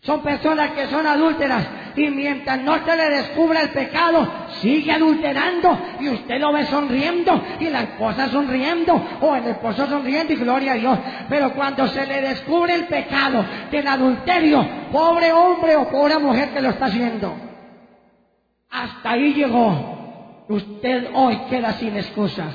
[0.00, 4.26] Son personas que son adúlteras y mientras no se le descubra el pecado,
[4.60, 10.32] sigue adulterando y usted lo ve sonriendo y la esposa sonriendo o el esposo sonriendo
[10.32, 10.98] y gloria a Dios.
[11.28, 16.62] Pero cuando se le descubre el pecado del adulterio, pobre hombre o pobre mujer que
[16.62, 17.36] lo está haciendo,
[18.70, 20.01] hasta ahí llegó.
[20.48, 22.46] Usted hoy queda sin excusa.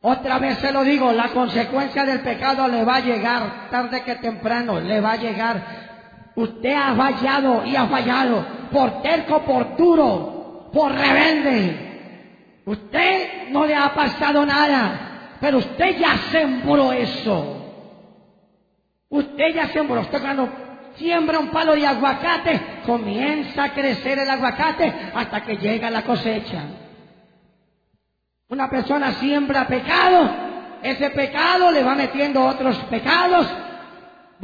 [0.00, 4.16] Otra vez se lo digo, la consecuencia del pecado le va a llegar tarde que
[4.16, 5.84] temprano, le va a llegar
[6.36, 12.62] Usted ha fallado y ha fallado por terco, por duro, por rebelde.
[12.66, 17.60] Usted no le ha pasado nada, pero usted ya sembró eso.
[19.10, 20.00] Usted ya sembró.
[20.00, 20.48] Usted cuando
[20.96, 26.62] siembra un palo de aguacate, comienza a crecer el aguacate hasta que llega la cosecha.
[28.48, 30.30] Una persona siembra pecado,
[30.82, 33.46] ese pecado le va metiendo otros pecados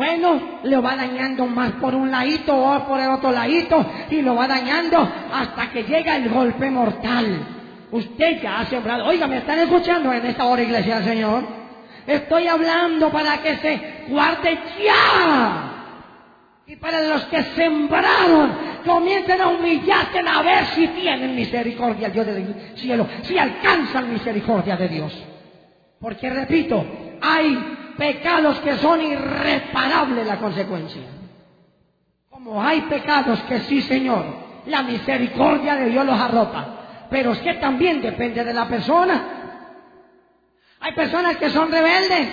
[0.01, 4.35] bueno, le va dañando más por un ladito o por el otro ladito y lo
[4.35, 7.47] va dañando hasta que llega el golpe mortal.
[7.91, 9.05] Usted ya ha sembrado.
[9.05, 11.43] Oiga, ¿me están escuchando en esta hora, iglesia del Señor?
[12.07, 15.80] Estoy hablando para que se guarde ya.
[16.71, 18.57] Y para los que sembraron,
[18.87, 24.87] comiencen a humillarse a ver si tienen misericordia Dios del cielo, si alcanzan misericordia de
[24.87, 25.13] Dios.
[26.01, 26.87] Porque repito,
[27.21, 31.03] hay pecados que son irreparables la consecuencia.
[32.29, 34.25] Como hay pecados que sí, Señor,
[34.67, 37.09] la misericordia de Dios los arropa.
[37.11, 39.25] Pero es que también depende de la persona.
[40.79, 42.29] Hay personas que son rebeldes.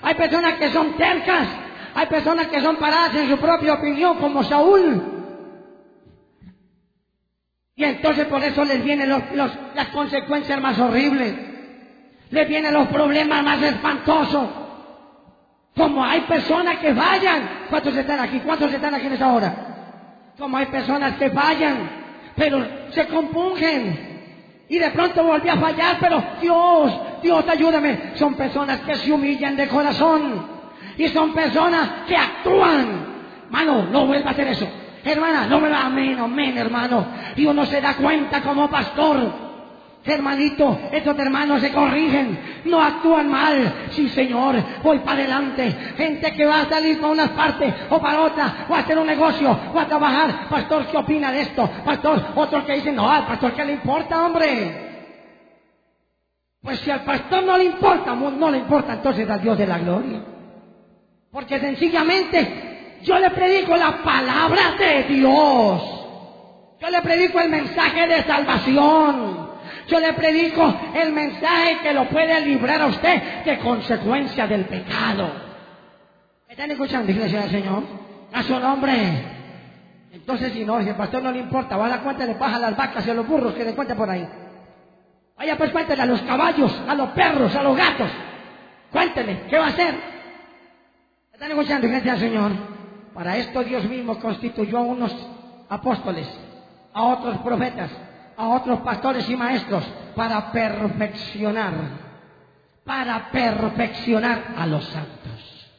[0.00, 1.67] Hay personas que son tercas.
[1.98, 5.02] Hay personas que son paradas en su propia opinión, como Saúl.
[7.74, 11.34] Y entonces por eso les vienen las consecuencias más horribles.
[12.30, 14.48] Les vienen los problemas más espantosos.
[15.76, 17.66] Como hay personas que vayan.
[17.68, 18.38] ¿Cuántos están aquí?
[18.46, 19.56] ¿Cuántos están aquí en esta hora?
[20.38, 21.90] Como hay personas que vayan,
[22.36, 24.66] pero se compungen.
[24.68, 26.92] Y de pronto volví a fallar, pero Dios,
[27.24, 28.12] Dios ayúdame.
[28.14, 30.57] Son personas que se humillan de corazón.
[30.98, 33.06] Y son personas que actúan.
[33.50, 34.68] Mano, no vuelva a hacer eso.
[35.02, 37.06] Hermana, no me va amén, amén, hermano.
[37.36, 39.48] Y uno se da cuenta como pastor
[40.04, 43.88] Hermanito, estos hermanos se corrigen, no actúan mal.
[43.90, 45.70] Sí, Señor, voy para adelante.
[45.96, 49.06] Gente que va a salir para una parte o para otra, o a hacer un
[49.06, 50.48] negocio, o a trabajar.
[50.48, 51.68] Pastor, ¿qué opina de esto?
[51.84, 54.86] Pastor, otros que dicen, no, al pastor, ¿qué le importa, hombre?
[56.62, 59.78] Pues si al pastor no le importa, no le importa entonces al Dios de la
[59.78, 60.37] gloria.
[61.48, 65.82] Porque sencillamente yo le predico la palabra de Dios.
[66.78, 69.48] Yo le predico el mensaje de salvación.
[69.86, 75.30] Yo le predico el mensaje que lo puede librar a usted de consecuencia del pecado.
[76.48, 77.82] ¿Me están escuchando, iglesia del Señor?
[78.30, 78.92] A su nombre.
[80.12, 82.60] Entonces, si no, si el pastor no le importa, va a dar cuenta paja a
[82.60, 84.28] las vacas y a los burros que le cuenta por ahí.
[85.38, 88.10] Vaya pues cuéntele a los caballos, a los perros, a los gatos.
[88.92, 90.07] Cuéntele, ¿qué va a hacer?
[91.38, 92.52] ¿Me están escuchando, iglesia del Señor?
[93.14, 95.14] Para esto Dios mismo constituyó a unos
[95.68, 96.28] apóstoles,
[96.92, 97.92] a otros profetas,
[98.36, 99.84] a otros pastores y maestros
[100.16, 101.74] para perfeccionar,
[102.82, 105.70] para perfeccionar a los santos.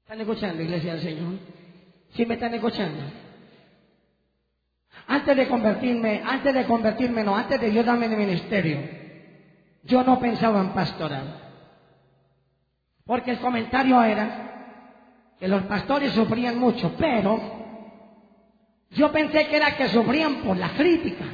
[0.00, 1.34] ¿Están escuchando, iglesia del Señor?
[2.14, 3.02] ¿Sí me están escuchando?
[5.08, 8.78] Antes de convertirme, antes de convertirme, no, antes de yo darme el ministerio,
[9.82, 11.43] yo no pensaba en pastoral.
[13.06, 17.38] Porque el comentario era que los pastores sufrían mucho, pero
[18.90, 21.24] Yo pensé que era que sufrían por la crítica.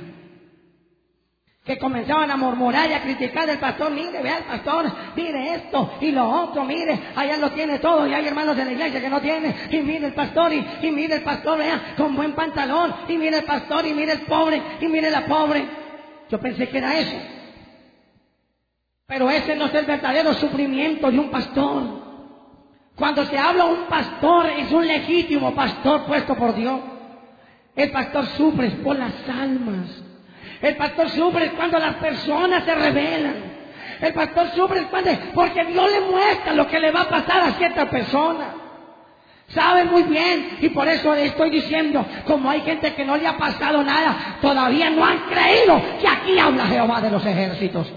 [1.64, 5.92] Que comenzaban a murmurar y a criticar del pastor, mire, vea el pastor, mire esto
[6.00, 9.10] y lo otro, mire, allá lo tiene todo y hay hermanos de la iglesia que
[9.10, 12.94] no tienen, y mire el pastor y, y mire el pastor, vea, con buen pantalón,
[13.08, 15.68] y mire el pastor y mire el pobre y mire la pobre.
[16.30, 17.16] Yo pensé que era eso.
[19.10, 21.82] Pero ese no es el verdadero sufrimiento de un pastor.
[22.94, 26.78] Cuando se habla un pastor, es un legítimo pastor puesto por Dios.
[27.74, 29.88] El pastor sufre por las almas.
[30.62, 33.34] El pastor sufre cuando las personas se rebelan.
[34.00, 37.52] El pastor sufre cuando, porque Dios le muestra lo que le va a pasar a
[37.54, 38.54] cierta persona.
[39.48, 43.26] Sabe muy bien y por eso le estoy diciendo, como hay gente que no le
[43.26, 47.92] ha pasado nada, todavía no han creído que aquí habla Jehová de los ejércitos.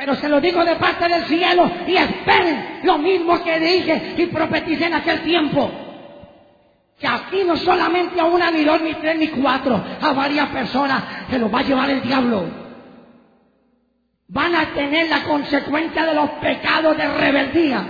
[0.00, 4.26] Pero se lo digo de parte del cielo y esperen lo mismo que dije y
[4.28, 5.70] profeticé en aquel tiempo.
[6.98, 11.02] Que aquí no solamente a una, ni dos, ni tres, ni cuatro, a varias personas
[11.28, 12.44] se los va a llevar el diablo.
[14.28, 17.84] Van a tener la consecuencia de los pecados de rebeldía.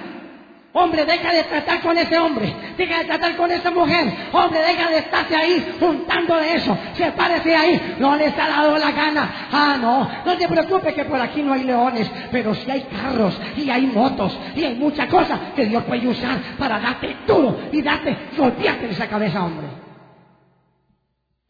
[0.72, 4.06] Hombre, deja de tratar con ese hombre, deja de tratar con esa mujer.
[4.32, 6.78] Hombre, deja de estarse ahí juntando de eso.
[6.94, 9.48] Se parece ahí, no les ha dado la gana.
[9.50, 13.36] Ah, no, no te preocupes que por aquí no hay leones, pero si hay carros
[13.56, 17.82] y hay motos y hay muchas cosas que Dios puede usar para darte duro y
[17.82, 19.66] darte, golpearte en esa cabeza, hombre.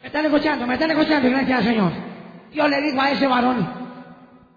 [0.00, 0.66] ¿Me están escuchando?
[0.66, 1.28] ¿Me están escuchando?
[1.28, 1.92] Gracias al Señor.
[2.54, 3.68] Yo le digo a ese varón,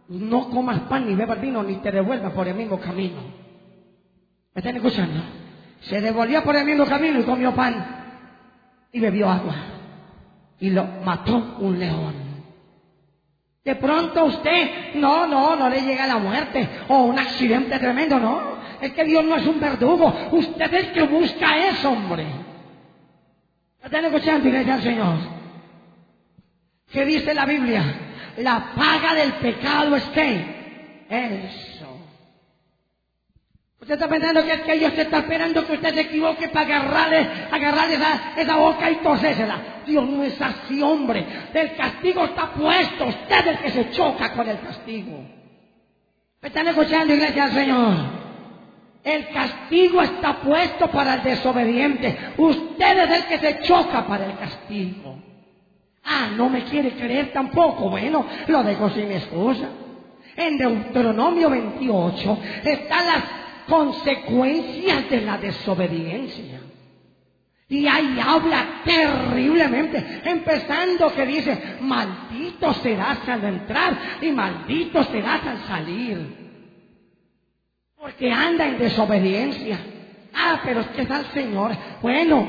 [0.08, 3.43] no comas pan ni bebas vino ni te devuelvas por el mismo camino.
[4.54, 5.22] ¿Me están escuchando?
[5.82, 8.04] Se devolvió por el mismo camino y comió pan
[8.92, 9.56] y bebió agua.
[10.60, 12.14] Y lo mató un león.
[13.64, 18.54] De pronto usted, no, no, no le llega la muerte o un accidente tremendo, no.
[18.82, 20.14] Es que Dios no es un verdugo.
[20.32, 22.26] Usted es el que busca eso, hombre.
[23.80, 25.16] ¿Me están escuchando, iglesia al Señor?
[26.92, 27.84] ¿Qué dice la Biblia?
[28.38, 31.73] La paga del pecado es que eso.
[33.84, 37.96] Usted está pensando que, que Dios está esperando que usted se equivoque para agarrarle, agarrarle
[37.96, 39.82] esa, esa boca y tosésela.
[39.86, 41.26] Dios no es así, hombre.
[41.54, 43.08] El castigo está puesto.
[43.08, 45.26] Usted es el que se choca con el castigo.
[46.42, 47.94] ¿Me están escuchando, iglesia del Señor?
[49.04, 52.18] El castigo está puesto para el desobediente.
[52.38, 55.18] Usted es el que se choca para el castigo.
[56.06, 57.90] Ah, no me quiere creer tampoco.
[57.90, 59.68] Bueno, lo dejo sin excusa.
[60.38, 66.62] En Deuteronomio 28 están las consecuencias de la desobediencia.
[67.70, 75.58] Y ahí habla terriblemente, empezando que dice, maldito serás al entrar y maldito serás al
[75.66, 76.44] salir.
[77.98, 79.80] Porque anda en desobediencia.
[80.36, 81.72] Ah, pero es que es al Señor.
[82.02, 82.48] Bueno,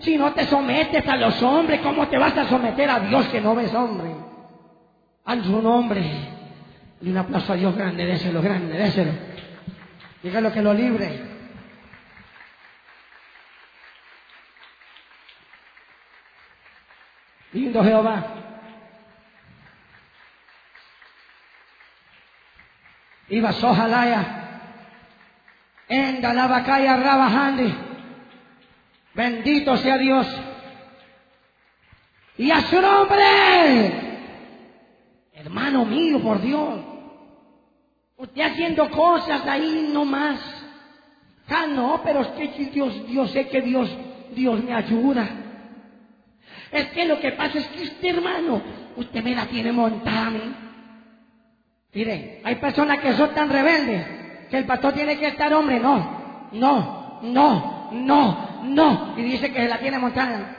[0.00, 3.40] si no te sometes a los hombres, ¿cómo te vas a someter a Dios que
[3.40, 4.10] no ves hombre?
[5.24, 6.02] A su nombre.
[7.00, 9.12] Y un aplauso a Dios grande, déselo, grande, déselo.
[10.24, 11.20] Dígalo que lo libre.
[17.52, 18.24] Lindo Jehová.
[23.28, 24.62] Iba Sojalaya.
[25.88, 27.74] En Galabacaya Rabajandi.
[29.12, 30.26] Bendito sea Dios.
[32.38, 34.00] Y a su nombre.
[35.34, 36.93] Hermano mío, por Dios.
[38.16, 40.40] Usted haciendo cosas ahí nomás.
[41.48, 43.90] Ah, no, pero es que Dios, yo sé que Dios,
[44.34, 45.28] Dios me ayuda.
[46.70, 48.62] Es que lo que pasa es que este hermano,
[48.96, 50.54] usted me la tiene montada a mí.
[51.92, 54.06] Mire, hay personas que son tan rebeldes
[54.50, 59.14] que el pastor tiene que estar, hombre, no, no, no, no, no.
[59.16, 60.56] Y dice que se la tiene montada.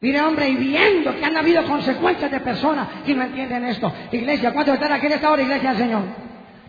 [0.00, 3.92] Mire, hombre, y viendo que han habido consecuencias de personas que no entienden esto.
[4.12, 6.23] Iglesia, ¿cuántos están aquí en esta hora, iglesia del Señor?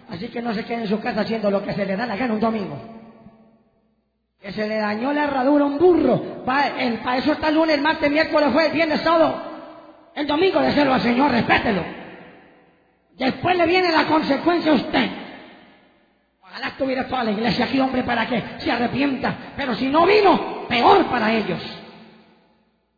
[0.10, 2.16] Así que no se quede en su casa haciendo lo que se le da la
[2.16, 2.78] gana un domingo.
[4.40, 6.44] Que se le dañó la herradura a un burro.
[6.46, 9.42] Para, eso está el lunes, el martes, miércoles, jueves, viernes, sábado.
[10.14, 11.84] El domingo de al Señor, respételo.
[13.18, 15.10] Después le viene la consecuencia a usted.
[16.42, 19.36] Ojalá estuviera toda la iglesia aquí, hombre, para que se arrepienta.
[19.58, 21.60] Pero si no vino, peor para ellos.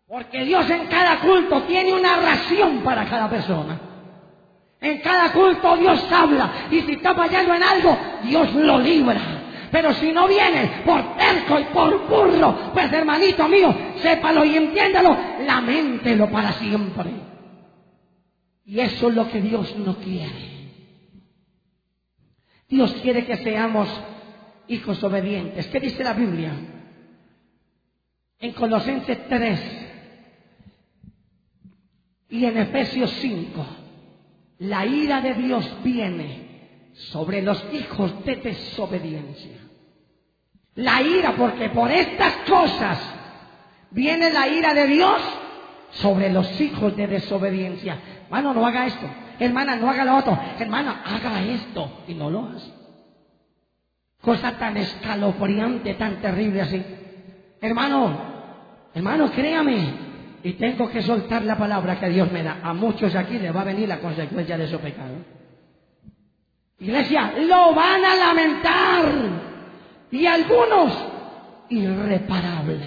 [0.08, 3.87] Porque Dios en cada culto tiene una ración para cada persona.
[4.80, 6.68] En cada culto Dios habla.
[6.72, 9.22] Y si está fallando en algo, Dios lo libra.
[9.72, 15.18] Pero si no viene por terco y por burro, pues hermanito mío, sépalo y entiéndalo,
[15.46, 17.10] lamentelo para siempre.
[18.66, 20.58] Y eso es lo que Dios no quiere.
[22.70, 23.90] Dios quiere que seamos
[24.68, 25.68] hijos obedientes.
[25.68, 26.52] ¿Qué dice la Biblia?
[28.40, 29.60] en Colosenses 3
[32.30, 33.66] y en Efesios 5,
[34.60, 39.58] la ira de Dios viene sobre los hijos de desobediencia.
[40.76, 43.00] La ira, porque por estas cosas
[43.92, 45.22] viene la ira de Dios
[45.92, 48.00] sobre los hijos de desobediencia.
[48.26, 49.08] Hermano, no haga esto.
[49.40, 50.38] Hermana, no haga lo otro.
[50.60, 52.04] Hermana, haga esto.
[52.08, 52.72] Y no lo hace.
[54.22, 56.84] Cosa tan escalofriante, tan terrible así.
[57.62, 58.18] Hermano,
[58.94, 60.07] hermano, créame.
[60.48, 62.60] Y tengo que soltar la palabra que Dios me da.
[62.64, 65.16] A muchos aquí les va a venir la consecuencia de su pecado.
[66.80, 69.06] Iglesia, lo van a lamentar.
[70.10, 71.06] Y algunos,
[71.68, 72.80] irreparable.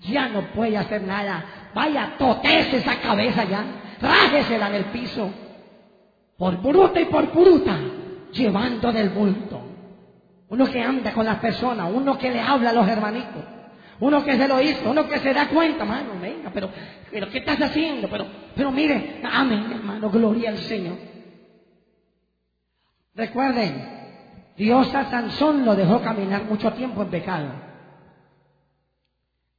[0.00, 1.70] Ya no puede hacer nada.
[1.72, 3.64] Vaya, totese esa cabeza ya.
[4.02, 5.30] Rájesela en el piso.
[6.36, 7.78] Por bruta y por bruta.
[8.32, 9.60] Llevando del bulto.
[10.48, 11.92] Uno que anda con las personas.
[11.94, 13.44] Uno que le habla a los hermanitos.
[14.00, 16.70] Uno que se lo hizo, uno que se da cuenta, hermano, venga, pero,
[17.10, 18.08] pero ¿qué estás haciendo?
[18.08, 20.96] Pero, pero mire, amén, hermano, gloria al Señor.
[23.14, 23.94] Recuerden,
[24.56, 27.48] Dios a Sansón lo dejó caminar mucho tiempo en pecado.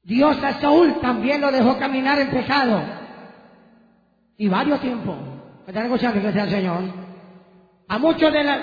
[0.04, 2.82] Dios a Saúl también lo dejó caminar en pecado.
[4.38, 5.18] Y varios tiempos.
[5.66, 6.84] ¿Me están escuchando que sea el Señor?
[7.88, 8.60] A muchos de, la,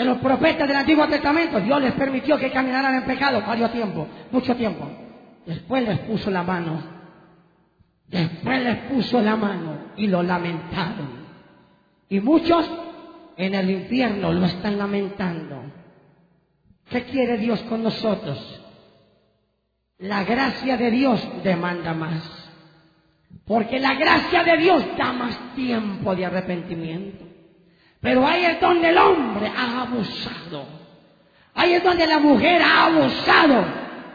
[0.00, 4.08] de los profetas del Antiguo Testamento, Dios les permitió que caminaran en pecado varios tiempos,
[4.30, 4.88] mucho tiempo.
[5.44, 6.82] Después les puso la mano.
[8.06, 11.26] Después les puso la mano y lo lamentaron.
[12.08, 12.66] Y muchos
[13.36, 15.64] en el infierno lo están lamentando.
[16.88, 18.62] ¿Qué quiere Dios con nosotros?
[19.98, 22.50] La gracia de Dios demanda más.
[23.44, 27.29] Porque la gracia de Dios da más tiempo de arrepentimiento.
[28.00, 30.64] Pero ahí es donde el hombre ha abusado.
[31.54, 33.64] Ahí es donde la mujer ha abusado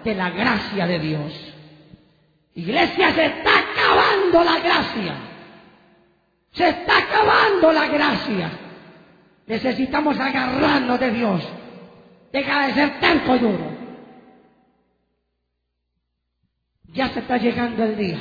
[0.04, 1.54] de la gracia de Dios.
[2.56, 5.16] Iglesia, se está acabando la gracia.
[6.52, 8.50] Se está acabando la gracia.
[9.46, 11.44] Necesitamos agarrarnos de Dios.
[12.32, 13.72] Deja de ser tanto duro.
[16.94, 18.18] Ya se está llegando el día.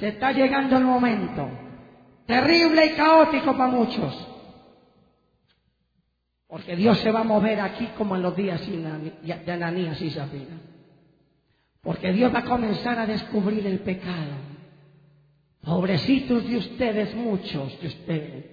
[0.00, 1.67] Se está llegando el momento.
[2.28, 4.28] Terrible y caótico para muchos.
[6.46, 10.58] Porque Dios se va a mover aquí como en los días de Ananías y Zafira.
[11.80, 14.36] Porque Dios va a comenzar a descubrir el pecado.
[15.62, 18.44] Pobrecitos de ustedes, muchos de ustedes.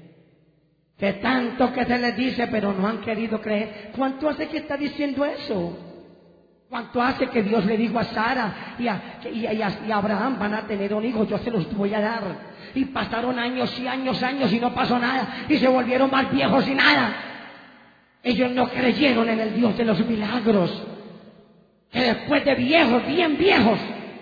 [0.97, 3.91] Que tanto que se les dice, pero no han querido creer.
[3.93, 5.78] ¿Cuánto hace que está diciendo eso?
[6.70, 11.05] ¿Cuánto hace que Dios le dijo a Sara y a, Abraham van a tener un
[11.05, 11.24] hijo?
[11.26, 12.24] Yo se los voy a dar.
[12.74, 15.45] Y pasaron años y años, años y no pasó nada.
[15.47, 17.16] Y se volvieron más viejos y nada.
[18.24, 20.84] Ellos no creyeron en el Dios de los milagros.
[21.91, 23.80] Que después de viejos, bien viejos,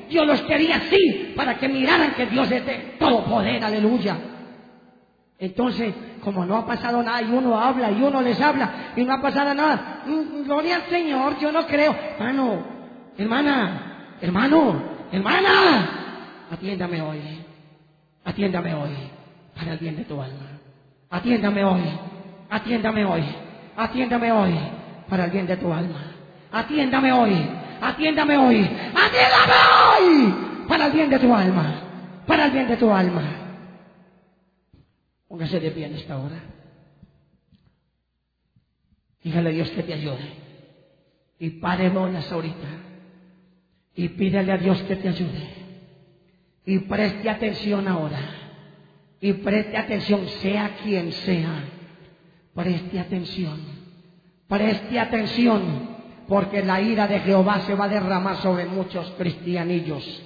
[0.09, 4.17] Dios los quería así para que miraran que Dios es de todo poder, aleluya.
[5.39, 9.13] Entonces, como no ha pasado nada y uno habla y uno les habla y no
[9.13, 9.92] ha pasado nada,
[10.45, 11.95] gloria al Señor, yo no creo.
[12.17, 12.63] Hermano,
[13.17, 15.89] hermana, hermano, hermana,
[16.51, 17.19] atiéndame hoy,
[18.23, 18.95] atiéndame hoy
[19.55, 20.59] para el bien de tu alma.
[21.09, 21.83] Atiéndame hoy,
[22.49, 23.23] atiéndame hoy,
[23.75, 24.59] atiéndame hoy
[25.09, 25.99] para el bien de tu alma.
[26.51, 27.49] Atiéndame hoy,
[27.81, 29.53] atiéndame hoy, atiéndame
[29.97, 30.35] hoy
[30.67, 31.73] para el bien de tu alma,
[32.27, 33.21] para el bien de tu alma.
[35.27, 36.35] Póngase de pie en esta hora.
[39.23, 40.33] Dígale a Dios que te ayude.
[41.39, 42.67] Y parémonos ahorita.
[43.95, 45.49] Y pídele a Dios que te ayude.
[46.65, 48.19] Y preste atención ahora.
[49.19, 51.63] Y preste atención, sea quien sea.
[52.53, 53.59] Preste atención.
[54.47, 55.93] Preste atención.
[56.27, 60.23] Porque la ira de Jehová se va a derramar sobre muchos cristianillos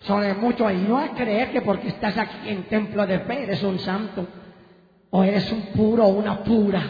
[0.00, 3.62] sobre mucho y no a creer que porque estás aquí en templo de fe eres
[3.62, 4.26] un santo
[5.10, 6.82] o eres un puro o una pura.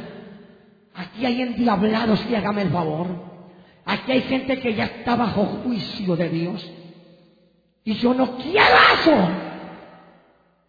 [0.95, 3.07] Aquí hay endiablados que hágame el favor.
[3.85, 6.71] Aquí hay gente que ya está bajo juicio de Dios.
[7.85, 9.29] Y yo no quiero eso.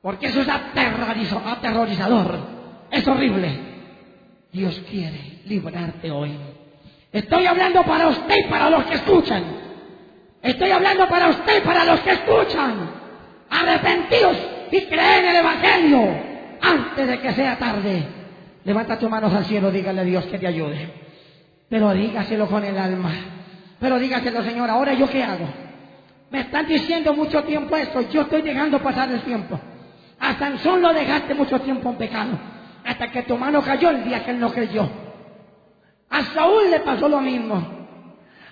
[0.01, 2.39] Porque eso es aterrorizador.
[2.89, 3.59] Es horrible.
[4.51, 6.37] Dios quiere librarte hoy.
[7.11, 9.43] Estoy hablando para usted y para los que escuchan.
[10.41, 12.89] Estoy hablando para usted y para los que escuchan.
[13.49, 14.37] Arrepentidos
[14.71, 16.31] y creen en el Evangelio
[16.61, 18.20] antes de que sea tarde.
[18.63, 20.93] Levanta tus manos al cielo, dígale a Dios que te ayude.
[21.69, 23.11] Pero dígaselo con el alma.
[23.79, 25.47] Pero dígaselo, Señor, ahora yo qué hago.
[26.29, 29.59] Me están diciendo mucho tiempo esto, yo estoy dejando pasar el tiempo.
[30.19, 32.31] A Sansón lo dejaste mucho tiempo en pecado,
[32.85, 34.87] hasta que tu mano cayó el día que él no creyó.
[36.09, 37.80] A Saúl le pasó lo mismo.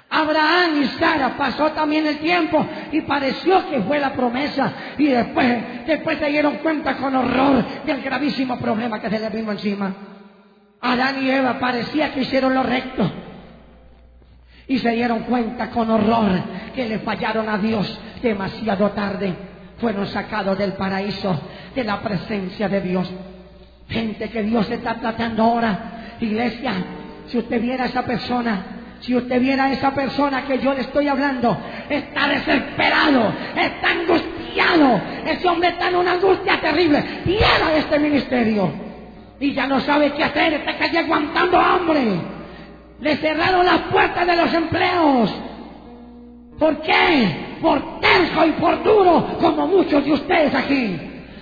[0.09, 5.85] Abraham y Sara pasó también el tiempo y pareció que fue la promesa y después,
[5.85, 9.93] después se dieron cuenta con horror del gravísimo problema que se les vino encima.
[10.81, 13.09] Adán y Eva parecía que hicieron lo recto
[14.67, 16.29] y se dieron cuenta con horror
[16.73, 19.33] que le fallaron a Dios demasiado tarde.
[19.77, 21.39] Fueron sacados del paraíso,
[21.73, 23.09] de la presencia de Dios.
[23.87, 26.17] Gente que Dios está tratando ahora.
[26.19, 26.73] Iglesia,
[27.27, 30.81] si usted viera a esa persona, si usted viera a esa persona que yo le
[30.81, 31.57] estoy hablando,
[31.89, 35.01] está desesperado, está angustiado.
[35.25, 37.03] Ese hombre está en una angustia terrible.
[37.25, 38.71] Viera este ministerio.
[39.39, 42.19] Y ya no sabe qué hacer, está casi aguantando hambre.
[42.99, 45.33] Le cerraron las puertas de los empleos.
[46.59, 47.57] ¿Por qué?
[47.61, 50.99] Por terco y por duro, como muchos de ustedes aquí.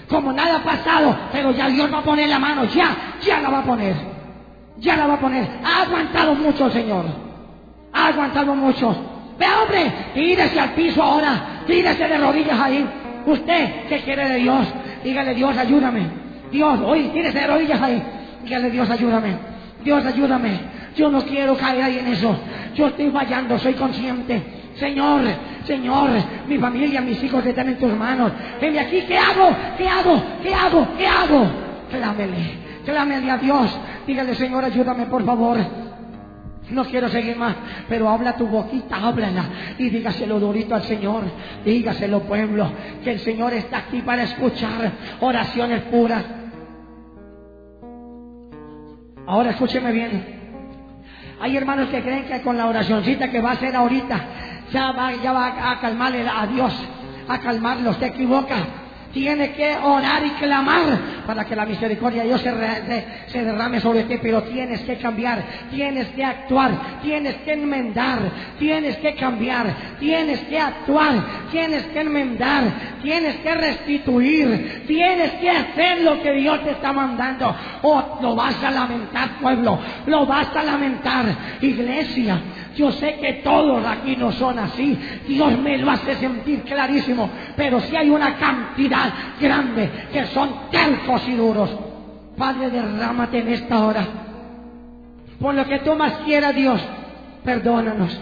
[0.08, 3.50] Como nada ha pasado, pero ya Dios va a poner la mano, ya, ya la
[3.50, 3.96] va a poner.
[4.78, 5.48] Ya la va a poner.
[5.66, 7.27] Ha aguantado mucho, Señor.
[7.98, 8.96] Ha aguantado mucho.
[9.40, 11.64] Ve, hombre, tírese al piso ahora.
[11.66, 12.88] Tírese de rodillas ahí.
[13.26, 14.68] Usted, ¿qué quiere de Dios?
[15.04, 16.04] Dígale, Dios, ayúdame.
[16.52, 18.02] Dios, oye, tírese de rodillas ahí.
[18.44, 19.36] Dígale, Dios, ayúdame.
[19.84, 20.60] Dios, ayúdame.
[20.96, 22.38] Yo no quiero caer ahí en eso.
[22.76, 24.42] Yo estoy fallando, soy consciente.
[24.76, 25.22] Señor,
[25.66, 26.10] Señor,
[26.48, 28.32] mi familia, mis hijos están en tus manos.
[28.62, 29.50] Venme aquí, ¿qué hago?
[29.78, 30.24] ¿Qué hago?
[30.44, 30.88] ¿Qué hago?
[30.98, 31.48] ¿Qué hago?
[31.90, 32.52] Clámele,
[32.86, 33.76] clámele a Dios.
[34.06, 35.87] Dígale, Señor, ayúdame, por favor.
[36.70, 37.56] No quiero seguir más,
[37.88, 39.44] pero habla tu boquita, háblala
[39.78, 41.24] y dígaselo durito al Señor.
[41.64, 42.70] Dígaselo, pueblo,
[43.04, 44.92] que el Señor está aquí para escuchar
[45.22, 46.24] oraciones puras.
[49.26, 50.38] Ahora escúcheme bien.
[51.40, 54.20] Hay hermanos que creen que con la oracioncita que va a hacer ahorita
[54.72, 56.74] ya va, ya va a calmarle a Dios,
[57.28, 57.94] a calmarlo.
[57.94, 58.87] Se equivoca.
[59.18, 62.52] Tiene que orar y clamar para que la misericordia de Dios se,
[63.32, 68.20] se, derrame sobre ti, pero tienes que cambiar, tienes que actuar, tienes que enmendar,
[68.60, 71.16] tienes que cambiar, tienes que actuar,
[71.50, 72.64] tienes que enmendar,
[73.02, 77.56] tienes que restituir, tienes que hacer lo que Dios te está mandando.
[77.82, 81.26] O lo vas a lamentar, pueblo, lo vas a lamentar,
[81.60, 82.40] iglesia.
[82.78, 84.98] Yo sé que todos aquí no son así.
[85.28, 87.28] Dios me lo hace sentir clarísimo.
[87.56, 91.76] Pero si hay una cantidad grande que son tercos y duros.
[92.38, 94.06] Padre, derrámate en esta hora.
[95.40, 96.80] Por lo que tú más quieras, Dios,
[97.44, 98.20] perdónanos.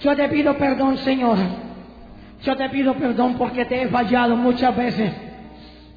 [0.00, 1.38] Yo te pido perdón, Señor.
[2.42, 5.10] Yo te pido perdón porque te he fallado muchas veces.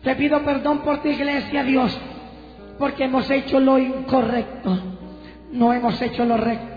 [0.04, 1.98] Te pido perdón por tu iglesia, Dios,
[2.80, 4.80] porque hemos hecho lo incorrecto.
[5.52, 6.77] No hemos hecho lo recto.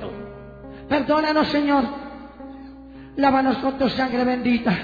[0.91, 1.85] Perdónanos, Señor.
[3.15, 4.77] Lávanos con tu sangre bendita.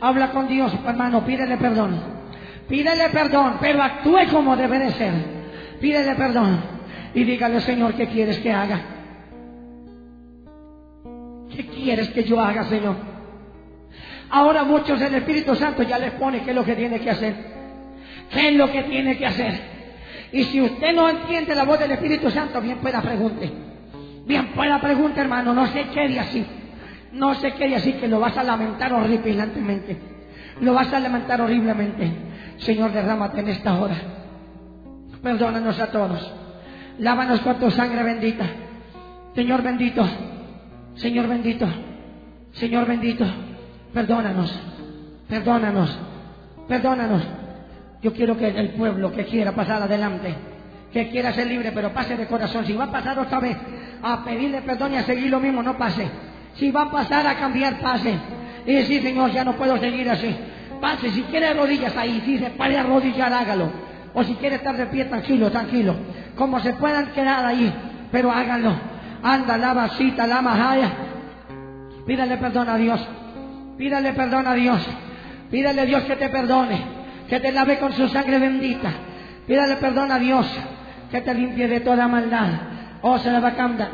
[0.00, 2.00] Habla con Dios, hermano, pídele perdón.
[2.68, 5.12] Pídele perdón, pero actúe como debe de ser.
[5.80, 6.60] Pídele perdón
[7.14, 8.80] y dígale, Señor, ¿qué quieres que haga?
[11.54, 12.94] ¿Qué quieres que yo haga, Señor?
[14.30, 17.34] Ahora muchos el Espíritu Santo ya les pone qué es lo que tiene que hacer.
[18.30, 19.60] ¿Qué es lo que tiene que hacer?
[20.30, 23.69] Y si usted no entiende la voz del Espíritu Santo, bien pueda pregunte.
[24.30, 26.46] Bien pueda pregunte, hermano, no se quede así.
[27.10, 29.98] No se quede así que lo vas a lamentar horripilantemente.
[30.60, 32.08] Lo vas a lamentar horriblemente.
[32.58, 33.96] Señor, derrámate en esta hora.
[35.20, 36.32] Perdónanos a todos.
[37.00, 38.44] Lávanos con tu sangre bendita.
[39.34, 40.08] Señor bendito.
[40.94, 41.66] Señor bendito.
[42.52, 43.26] Señor bendito.
[43.92, 44.56] Perdónanos.
[45.28, 45.98] Perdónanos.
[46.68, 47.26] Perdónanos.
[48.00, 50.36] Yo quiero que el pueblo que quiera pasar adelante,
[50.92, 52.66] que quiera ser libre, pero pase de corazón.
[52.66, 53.56] Si va a pasar otra vez
[54.02, 56.08] a pedirle perdón y a seguir lo mismo, no pase.
[56.54, 58.14] Si va a pasar a cambiar, pase.
[58.66, 60.34] Y decir, Señor, ya no puedo seguir así.
[60.80, 63.70] Pase, si quiere rodillas ahí, si se puede arrodillar, hágalo.
[64.14, 65.94] O si quiere estar de pie, tranquilo, tranquilo.
[66.34, 67.72] Como se puedan quedar ahí,
[68.10, 68.74] pero háganlo.
[69.22, 70.90] Anda, la vasita, la majaya.
[72.06, 73.00] Pídale perdón a Dios.
[73.78, 74.80] Pídale perdón a Dios.
[75.50, 76.82] Pídale a Dios que te perdone.
[77.28, 78.90] Que te lave con su sangre bendita.
[79.46, 80.46] Pídale perdón a Dios.
[81.10, 82.48] Que te limpie de toda maldad.
[83.02, 83.88] Oh, se la va a cambiar.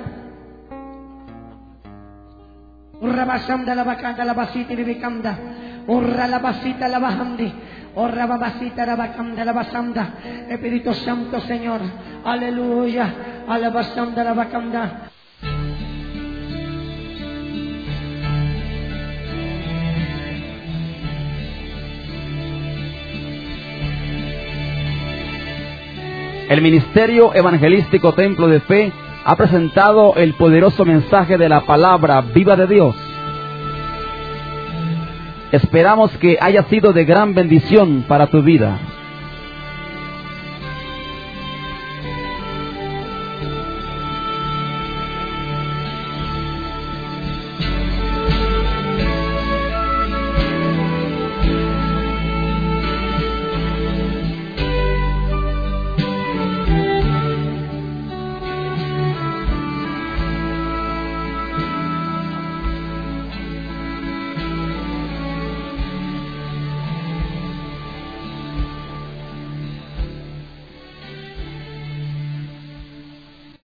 [3.00, 5.38] Urra basanda la bacanda la basita y bicanda.
[5.86, 7.52] Urra la basita la bajandi.
[7.94, 10.08] Urra babasita la bacanda la basanda.
[10.48, 11.80] Espíritu Santo Señor.
[12.24, 13.14] Aleluya.
[13.48, 14.22] A la basanda
[26.48, 28.92] El Ministerio Evangelístico Templo de Fe
[29.24, 32.94] ha presentado el poderoso mensaje de la palabra viva de Dios.
[35.50, 38.78] Esperamos que haya sido de gran bendición para tu vida.